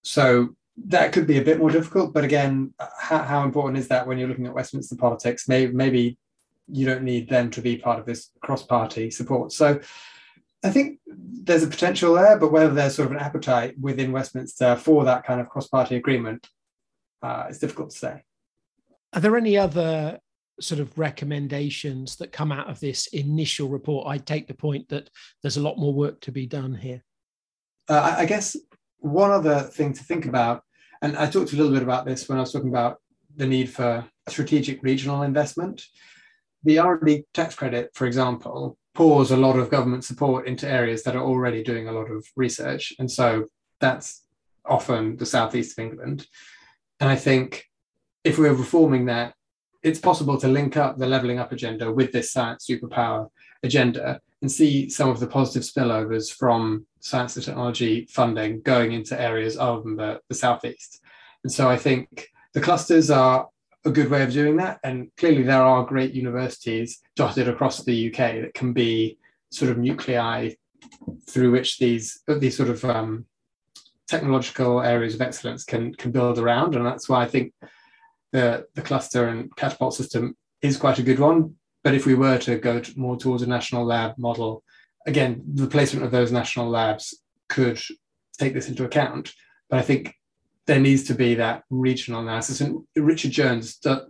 So 0.03 0.51
that 0.87 1.13
could 1.13 1.27
be 1.27 1.39
a 1.39 1.45
bit 1.45 1.59
more 1.59 1.71
difficult. 1.71 2.13
But 2.13 2.25
again, 2.25 2.73
how, 2.99 3.23
how 3.23 3.45
important 3.45 3.79
is 3.79 3.89
that 3.89 4.07
when 4.07 4.19
you're 4.19 4.29
looking 4.29 4.47
at 4.47 4.55
Westminster 4.55 4.97
politics? 4.97 5.49
Maybe, 5.49 5.73
maybe 5.73 6.19
you 6.69 6.87
don't 6.87 7.03
need 7.03 7.29
them 7.29 7.51
to 7.51 7.61
be 7.61 7.77
part 7.77 7.99
of 7.99 8.07
this 8.07 8.31
cross-party 8.41 9.11
support. 9.11 9.53
So 9.53 9.81
I 10.63 10.71
think 10.71 10.99
there's 11.07 11.63
a 11.63 11.69
potential 11.69 12.15
there, 12.15 12.39
but 12.39 12.53
whether 12.53 12.75
there's 12.75 12.95
sort 12.95 13.07
of 13.07 13.13
an 13.13 13.23
appetite 13.23 13.75
within 13.81 14.13
Westminster 14.13 14.77
for 14.77 15.05
that 15.05 15.25
kind 15.25 15.41
of 15.41 15.49
cross-party 15.49 15.97
agreement, 15.97 16.47
uh, 17.23 17.47
it's 17.49 17.59
difficult 17.59 17.91
to 17.91 17.99
say. 17.99 18.23
Are 19.13 19.21
there 19.21 19.37
any 19.37 19.57
other 19.57 20.19
sort 20.61 20.81
of 20.81 20.97
recommendations 20.99 22.17
that 22.17 22.33
come 22.33 22.53
out 22.53 22.69
of 22.69 22.79
this 22.81 23.07
initial 23.09 23.69
report? 23.69 24.07
I 24.07 24.19
take 24.19 24.47
the 24.47 24.55
point 24.55 24.89
that 24.91 25.11
there's 25.43 25.57
a 25.57 25.63
lot 25.63 25.79
more 25.79 25.95
work 25.95 26.21
to 26.23 26.33
be 26.33 26.47
done 26.47 26.75
here. 26.75 27.03
Uh, 27.89 28.15
I 28.19 28.27
guess 28.27 28.57
one 28.99 29.31
other 29.31 29.61
thing 29.61 29.95
to 29.95 30.05
think 30.05 30.27
about, 30.27 30.63
and 31.03 31.17
I 31.17 31.29
talked 31.29 31.53
a 31.53 31.57
little 31.57 31.73
bit 31.73 31.83
about 31.83 32.05
this 32.05 32.29
when 32.29 32.39
I 32.39 32.43
was 32.43 32.53
talking 32.53 32.69
about 32.69 32.99
the 33.35 33.47
need 33.47 33.71
for 33.71 34.05
strategic 34.29 34.83
regional 34.83 35.23
investment. 35.23 35.83
The 36.65 36.79
R&D 36.79 37.25
tax 37.33 37.55
credit, 37.55 37.91
for 37.95 38.07
example, 38.07 38.77
pours 38.95 39.31
a 39.31 39.37
lot 39.37 39.59
of 39.59 39.71
government 39.71 40.05
support 40.05 40.47
into 40.47 40.69
areas 40.69 41.03
that 41.05 41.17
are 41.17 41.25
already 41.25 41.63
doing 41.63 41.89
a 41.89 41.93
lot 41.93 42.11
of 42.11 42.27
research. 42.37 42.93
And 42.99 43.11
so 43.11 43.47
that's 43.81 44.25
often 44.65 45.17
the 45.17 45.27
southeast 45.27 45.79
of 45.79 45.85
England. 45.85 46.27
And 46.99 47.09
I 47.09 47.17
think 47.17 47.67
if 48.25 48.39
we're 48.39 48.53
reforming 48.53 49.07
that, 49.07 49.35
it's 49.83 50.01
possible 50.01 50.39
to 50.39 50.49
link 50.49 50.77
up 50.77 50.99
the 50.99 51.07
levelling 51.07 51.39
up 51.39 51.53
agenda 51.53 51.91
with 51.91 52.13
this 52.13 52.33
science 52.33 52.67
superpower 52.69 53.29
agenda 53.63 54.21
and 54.43 54.51
see 54.51 54.89
some 54.91 55.09
of 55.09 55.21
the 55.21 55.27
positive 55.27 55.63
spillovers 55.63 56.33
from 56.33 56.87
science 57.01 57.37
and 57.37 57.45
technology 57.45 58.07
funding 58.11 58.61
going 58.63 58.93
into 58.93 59.21
areas 59.21 59.57
other 59.57 59.83
than 59.83 59.97
the, 59.97 60.21
the 60.29 60.35
southeast. 60.35 61.01
And 61.45 61.53
so 61.53 61.69
I 61.69 61.77
think 61.77 62.29
the 62.53 62.61
clusters 62.61 63.11
are 63.11 63.49
a 63.85 63.91
good 63.91 64.11
way 64.11 64.23
of 64.23 64.33
doing 64.33 64.57
that. 64.57 64.79
And 64.85 65.11
clearly 65.17 65.43
there 65.43 65.63
are 65.63 65.85
great 65.85 66.13
universities 66.13 67.01
dotted 67.17 67.49
across 67.49 67.83
the 67.83 68.09
UK 68.09 68.43
that 68.43 68.55
can 68.55 68.73
be 68.73 69.19
sort 69.51 69.71
of 69.71 69.79
nuclei 69.79 70.51
through 71.29 71.51
which 71.51 71.79
these 71.79 72.21
these 72.27 72.57
sort 72.57 72.69
of 72.69 72.85
um, 72.85 73.27
technological 74.09 74.81
areas 74.81 75.15
of 75.15 75.21
excellence 75.21 75.65
can 75.65 75.95
can 75.95 76.11
build 76.11 76.39
around. 76.39 76.75
And 76.75 76.85
that's 76.85 77.09
why 77.09 77.23
I 77.23 77.29
think 77.29 77.53
the 78.33 78.67
the 78.75 78.83
cluster 78.83 79.29
and 79.29 79.55
catapult 79.57 79.95
system 79.95 80.37
is 80.63 80.77
quite 80.77 80.99
a 80.99 81.03
good 81.03 81.19
one 81.19 81.55
but 81.83 81.95
if 81.95 82.07
we 82.07 82.15
were 82.15 82.39
to 82.39 82.57
go 82.57 82.81
to 82.81 82.99
more 82.99 83.17
towards 83.17 83.43
a 83.43 83.47
national 83.47 83.85
lab 83.85 84.19
model, 84.19 84.63
again, 85.07 85.43
the 85.55 85.67
placement 85.67 86.05
of 86.05 86.11
those 86.11 86.33
national 86.33 86.69
labs 86.69 87.15
could 87.49 87.81
take 88.39 88.55
this 88.55 88.69
into 88.69 88.85
account. 88.85 89.33
But 89.69 89.79
I 89.79 89.83
think 89.83 90.15
there 90.71 90.79
needs 90.79 91.03
to 91.03 91.15
be 91.15 91.35
that 91.35 91.65
regional 91.69 92.21
analysis. 92.21 92.61
And 92.61 92.85
Richard 92.95 93.33
Jones 93.33 93.79
does, 93.79 94.07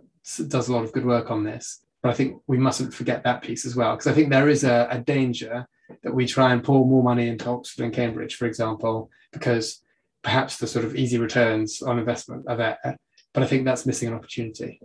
does 0.47 0.67
a 0.67 0.73
lot 0.73 0.83
of 0.83 0.91
good 0.91 1.07
work 1.07 1.31
on 1.31 1.43
this. 1.43 1.83
But 2.03 2.09
I 2.09 2.13
think 2.13 2.39
we 2.45 2.59
mustn't 2.59 2.93
forget 2.93 3.23
that 3.23 3.41
piece 3.41 3.65
as 3.65 3.75
well, 3.75 3.95
because 3.95 4.05
I 4.05 4.13
think 4.13 4.29
there 4.29 4.47
is 4.47 4.63
a, 4.63 4.87
a 4.91 4.99
danger 4.99 5.65
that 6.03 6.13
we 6.13 6.27
try 6.27 6.53
and 6.53 6.63
pour 6.63 6.85
more 6.85 7.01
money 7.01 7.29
into 7.29 7.49
Oxford 7.49 7.83
and 7.83 7.91
Cambridge, 7.91 8.35
for 8.35 8.45
example, 8.45 9.09
because 9.33 9.81
perhaps 10.21 10.57
the 10.57 10.67
sort 10.67 10.85
of 10.85 10.95
easy 10.95 11.17
returns 11.17 11.81
on 11.81 11.97
investment 11.97 12.45
are 12.47 12.57
there. 12.57 12.97
But 13.33 13.41
I 13.41 13.47
think 13.47 13.65
that's 13.65 13.87
missing 13.87 14.09
an 14.09 14.13
opportunity. 14.13 14.79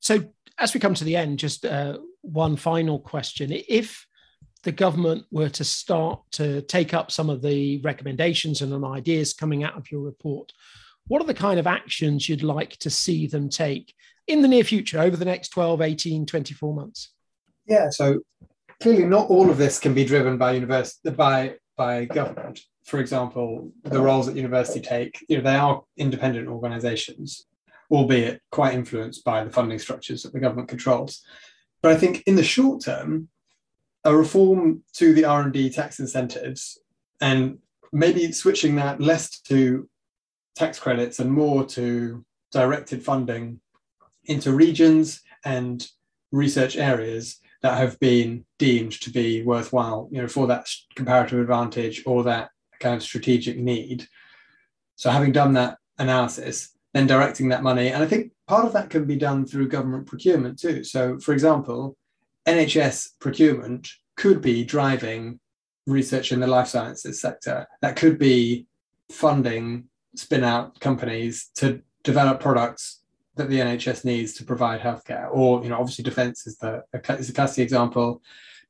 So, 0.00 0.34
as 0.58 0.74
we 0.74 0.80
come 0.80 0.92
to 0.92 1.04
the 1.04 1.16
end, 1.16 1.38
just 1.38 1.64
uh, 1.64 1.96
one 2.20 2.56
final 2.56 2.98
question. 2.98 3.52
If 3.70 4.06
the 4.64 4.72
government 4.72 5.24
were 5.30 5.48
to 5.48 5.64
start 5.64 6.20
to 6.32 6.60
take 6.60 6.92
up 6.92 7.10
some 7.10 7.30
of 7.30 7.40
the 7.40 7.80
recommendations 7.80 8.60
and 8.60 8.84
ideas 8.84 9.32
coming 9.32 9.64
out 9.64 9.78
of 9.78 9.90
your 9.90 10.02
report, 10.02 10.52
what 11.08 11.20
are 11.20 11.26
the 11.26 11.34
kind 11.34 11.58
of 11.58 11.66
actions 11.66 12.28
you'd 12.28 12.42
like 12.42 12.76
to 12.78 12.90
see 12.90 13.26
them 13.26 13.48
take 13.48 13.94
in 14.26 14.42
the 14.42 14.48
near 14.48 14.64
future 14.64 15.00
over 15.00 15.16
the 15.16 15.24
next 15.24 15.48
12, 15.48 15.80
18, 15.80 16.26
24 16.26 16.74
months? 16.74 17.10
Yeah, 17.66 17.90
so 17.90 18.20
clearly 18.80 19.04
not 19.04 19.28
all 19.28 19.50
of 19.50 19.58
this 19.58 19.78
can 19.78 19.94
be 19.94 20.04
driven 20.04 20.38
by 20.38 20.52
university 20.52 21.10
by 21.10 21.56
by 21.76 22.04
government. 22.04 22.60
For 22.84 22.98
example, 22.98 23.72
the 23.84 24.00
roles 24.00 24.26
that 24.26 24.36
university 24.36 24.80
take, 24.80 25.24
you 25.28 25.36
know, 25.36 25.42
they 25.42 25.56
are 25.56 25.82
independent 25.96 26.48
organizations, 26.48 27.46
albeit 27.90 28.40
quite 28.50 28.74
influenced 28.74 29.24
by 29.24 29.44
the 29.44 29.50
funding 29.50 29.78
structures 29.78 30.22
that 30.22 30.32
the 30.32 30.40
government 30.40 30.68
controls. 30.68 31.24
But 31.80 31.92
I 31.92 31.96
think 31.96 32.22
in 32.26 32.34
the 32.34 32.44
short 32.44 32.84
term, 32.84 33.28
a 34.04 34.14
reform 34.14 34.82
to 34.94 35.14
the 35.14 35.24
R&D 35.24 35.70
tax 35.70 36.00
incentives 36.00 36.78
and 37.20 37.58
maybe 37.92 38.32
switching 38.32 38.76
that 38.76 39.00
less 39.00 39.40
to 39.42 39.88
tax 40.54 40.78
credits 40.78 41.18
and 41.18 41.30
more 41.30 41.64
to 41.64 42.24
directed 42.50 43.02
funding 43.02 43.60
into 44.24 44.52
regions 44.52 45.22
and 45.44 45.88
research 46.30 46.76
areas 46.76 47.38
that 47.62 47.78
have 47.78 47.98
been 48.00 48.44
deemed 48.58 48.92
to 48.92 49.10
be 49.10 49.42
worthwhile, 49.42 50.08
you 50.10 50.20
know, 50.20 50.28
for 50.28 50.46
that 50.46 50.68
comparative 50.96 51.38
advantage 51.38 52.02
or 52.06 52.24
that 52.24 52.50
kind 52.80 52.96
of 52.96 53.02
strategic 53.02 53.56
need. 53.56 54.06
So 54.96 55.10
having 55.10 55.32
done 55.32 55.52
that 55.54 55.78
analysis, 55.98 56.76
then 56.92 57.06
directing 57.06 57.48
that 57.48 57.62
money, 57.62 57.88
and 57.88 58.02
I 58.02 58.06
think 58.06 58.32
part 58.46 58.66
of 58.66 58.72
that 58.74 58.90
can 58.90 59.04
be 59.04 59.16
done 59.16 59.46
through 59.46 59.68
government 59.68 60.06
procurement 60.06 60.58
too. 60.58 60.84
So, 60.84 61.18
for 61.18 61.32
example, 61.32 61.96
NHS 62.46 63.12
procurement 63.20 63.88
could 64.16 64.42
be 64.42 64.64
driving 64.64 65.40
research 65.86 66.32
in 66.32 66.40
the 66.40 66.46
life 66.46 66.68
sciences 66.68 67.20
sector. 67.20 67.66
That 67.80 67.96
could 67.96 68.18
be 68.18 68.66
funding 69.10 69.84
spin 70.14 70.44
out 70.44 70.78
companies 70.80 71.50
to 71.56 71.82
develop 72.02 72.40
products 72.40 73.00
that 73.36 73.48
the 73.48 73.58
NHS 73.58 74.04
needs 74.04 74.34
to 74.34 74.44
provide 74.44 74.80
healthcare. 74.80 75.28
Or, 75.30 75.62
you 75.62 75.70
know, 75.70 75.78
obviously 75.78 76.04
defense 76.04 76.46
is 76.46 76.58
the 76.58 76.84
is 77.18 77.30
a 77.30 77.32
classic 77.32 77.62
example, 77.62 78.22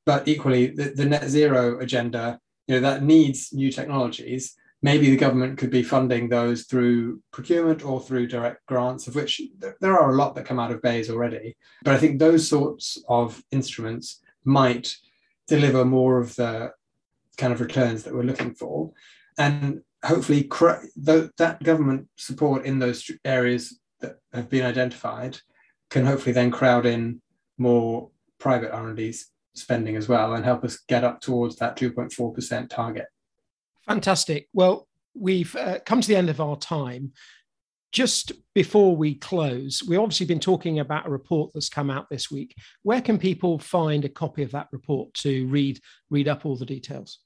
but 0.05 0.29
equally 0.29 0.67
the, 0.69 0.93
the 0.95 1.05
net 1.05 1.29
zero 1.29 1.81
agenda, 1.81 2.39
you 2.67 2.77
know, 2.77 2.81
that 2.81 3.03
needs 3.03 3.53
new 3.53 3.73
technologies 3.73 4.57
maybe 4.83 5.11
the 5.11 5.17
government 5.17 5.59
could 5.59 5.71
be 5.71 5.83
funding 5.83 6.29
those 6.29 6.65
through 6.65 7.23
procurement 7.31 7.85
or 7.85 8.01
through 8.01 8.27
direct 8.27 8.67
grants, 8.67 9.07
of 9.07 9.15
which 9.15 9.41
there 9.81 9.99
are 9.99 10.11
a 10.11 10.17
lot 10.17 10.35
that 10.35 10.45
come 10.45 10.59
out 10.59 10.73
of 10.73 10.83
BEIS 10.83 11.09
already. 11.09 11.57
But 11.85 11.95
I 11.95 11.99
think 11.99 12.19
those 12.19 12.49
sorts 12.49 13.03
of 13.09 13.43
instruments 13.53 14.21
might 14.45 14.97
deliver 15.47 15.85
more 15.85 16.19
of 16.19 16.35
the 16.35 16.73
kind 17.39 17.53
of 17.53 17.61
returns 17.61 18.03
that 18.03 18.15
we're 18.15 18.25
looking 18.25 18.55
for. 18.55 18.91
And 19.39 19.83
hopefully, 20.05 20.43
that 20.47 21.59
government 21.63 22.09
support 22.17 22.65
in 22.65 22.79
those 22.79 23.11
areas 23.25 23.79
that 24.01 24.17
have 24.33 24.49
been 24.49 24.65
identified 24.65 25.39
can 25.91 26.07
hopefully 26.07 26.33
then 26.33 26.51
crowd 26.51 26.87
in 26.87 27.21
more 27.59 28.11
private 28.39 28.73
R&D 28.73 29.15
spending 29.55 29.97
as 29.97 30.09
well 30.09 30.35
and 30.35 30.45
help 30.45 30.65
us 30.65 30.79
get 30.89 31.05
up 31.05 31.21
towards 31.21 31.57
that 31.57 31.77
2.4% 31.77 32.69
target. 32.69 33.07
Fantastic. 33.87 34.49
Well, 34.53 34.89
we've 35.15 35.55
uh, 35.57 35.79
come 35.85 36.01
to 36.01 36.09
the 36.09 36.17
end 36.17 36.31
of 36.31 36.41
our 36.41 36.57
time. 36.57 37.13
Just 37.93 38.33
before 38.55 38.97
we 38.97 39.15
close, 39.17 39.83
we've 39.87 40.01
obviously 40.01 40.25
been 40.25 40.41
talking 40.41 40.79
about 40.79 41.07
a 41.07 41.11
report 41.11 41.51
that's 41.53 41.69
come 41.69 41.91
out 41.91 42.09
this 42.09 42.31
week. 42.31 42.55
Where 42.83 43.03
can 43.03 43.19
people 43.19 43.59
find 43.59 44.05
a 44.07 44.09
copy 44.09 44.43
of 44.43 44.53
that 44.53 44.69
report 44.73 45.13
to 45.15 45.47
read 45.49 45.79
read 46.09 46.27
up 46.27 46.47
all 46.47 46.57
the 46.57 46.65
details? 46.65 47.19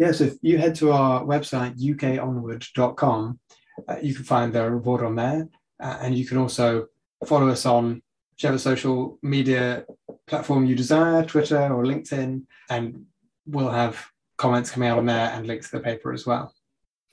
Yes, 0.00 0.18
yeah, 0.18 0.26
so 0.26 0.32
if 0.32 0.38
you 0.40 0.56
head 0.56 0.74
to 0.76 0.92
our 0.92 1.22
website 1.24 1.78
ukonward.com, 1.78 3.38
uh, 3.86 3.96
you 4.00 4.14
can 4.14 4.24
find 4.24 4.50
the 4.50 4.70
report 4.70 5.02
on 5.02 5.14
there, 5.14 5.46
uh, 5.78 5.98
and 6.00 6.16
you 6.16 6.26
can 6.26 6.38
also 6.38 6.86
follow 7.26 7.48
us 7.48 7.66
on 7.66 8.00
whichever 8.32 8.56
social 8.56 9.18
media 9.22 9.84
platform 10.26 10.64
you 10.64 10.74
desire, 10.74 11.22
Twitter 11.26 11.60
or 11.70 11.84
LinkedIn, 11.84 12.44
and 12.70 13.04
we'll 13.44 13.68
have 13.68 14.02
comments 14.38 14.70
coming 14.70 14.88
out 14.88 14.96
on 14.96 15.04
there 15.04 15.32
and 15.34 15.46
links 15.46 15.68
to 15.68 15.76
the 15.76 15.82
paper 15.82 16.14
as 16.14 16.24
well. 16.24 16.54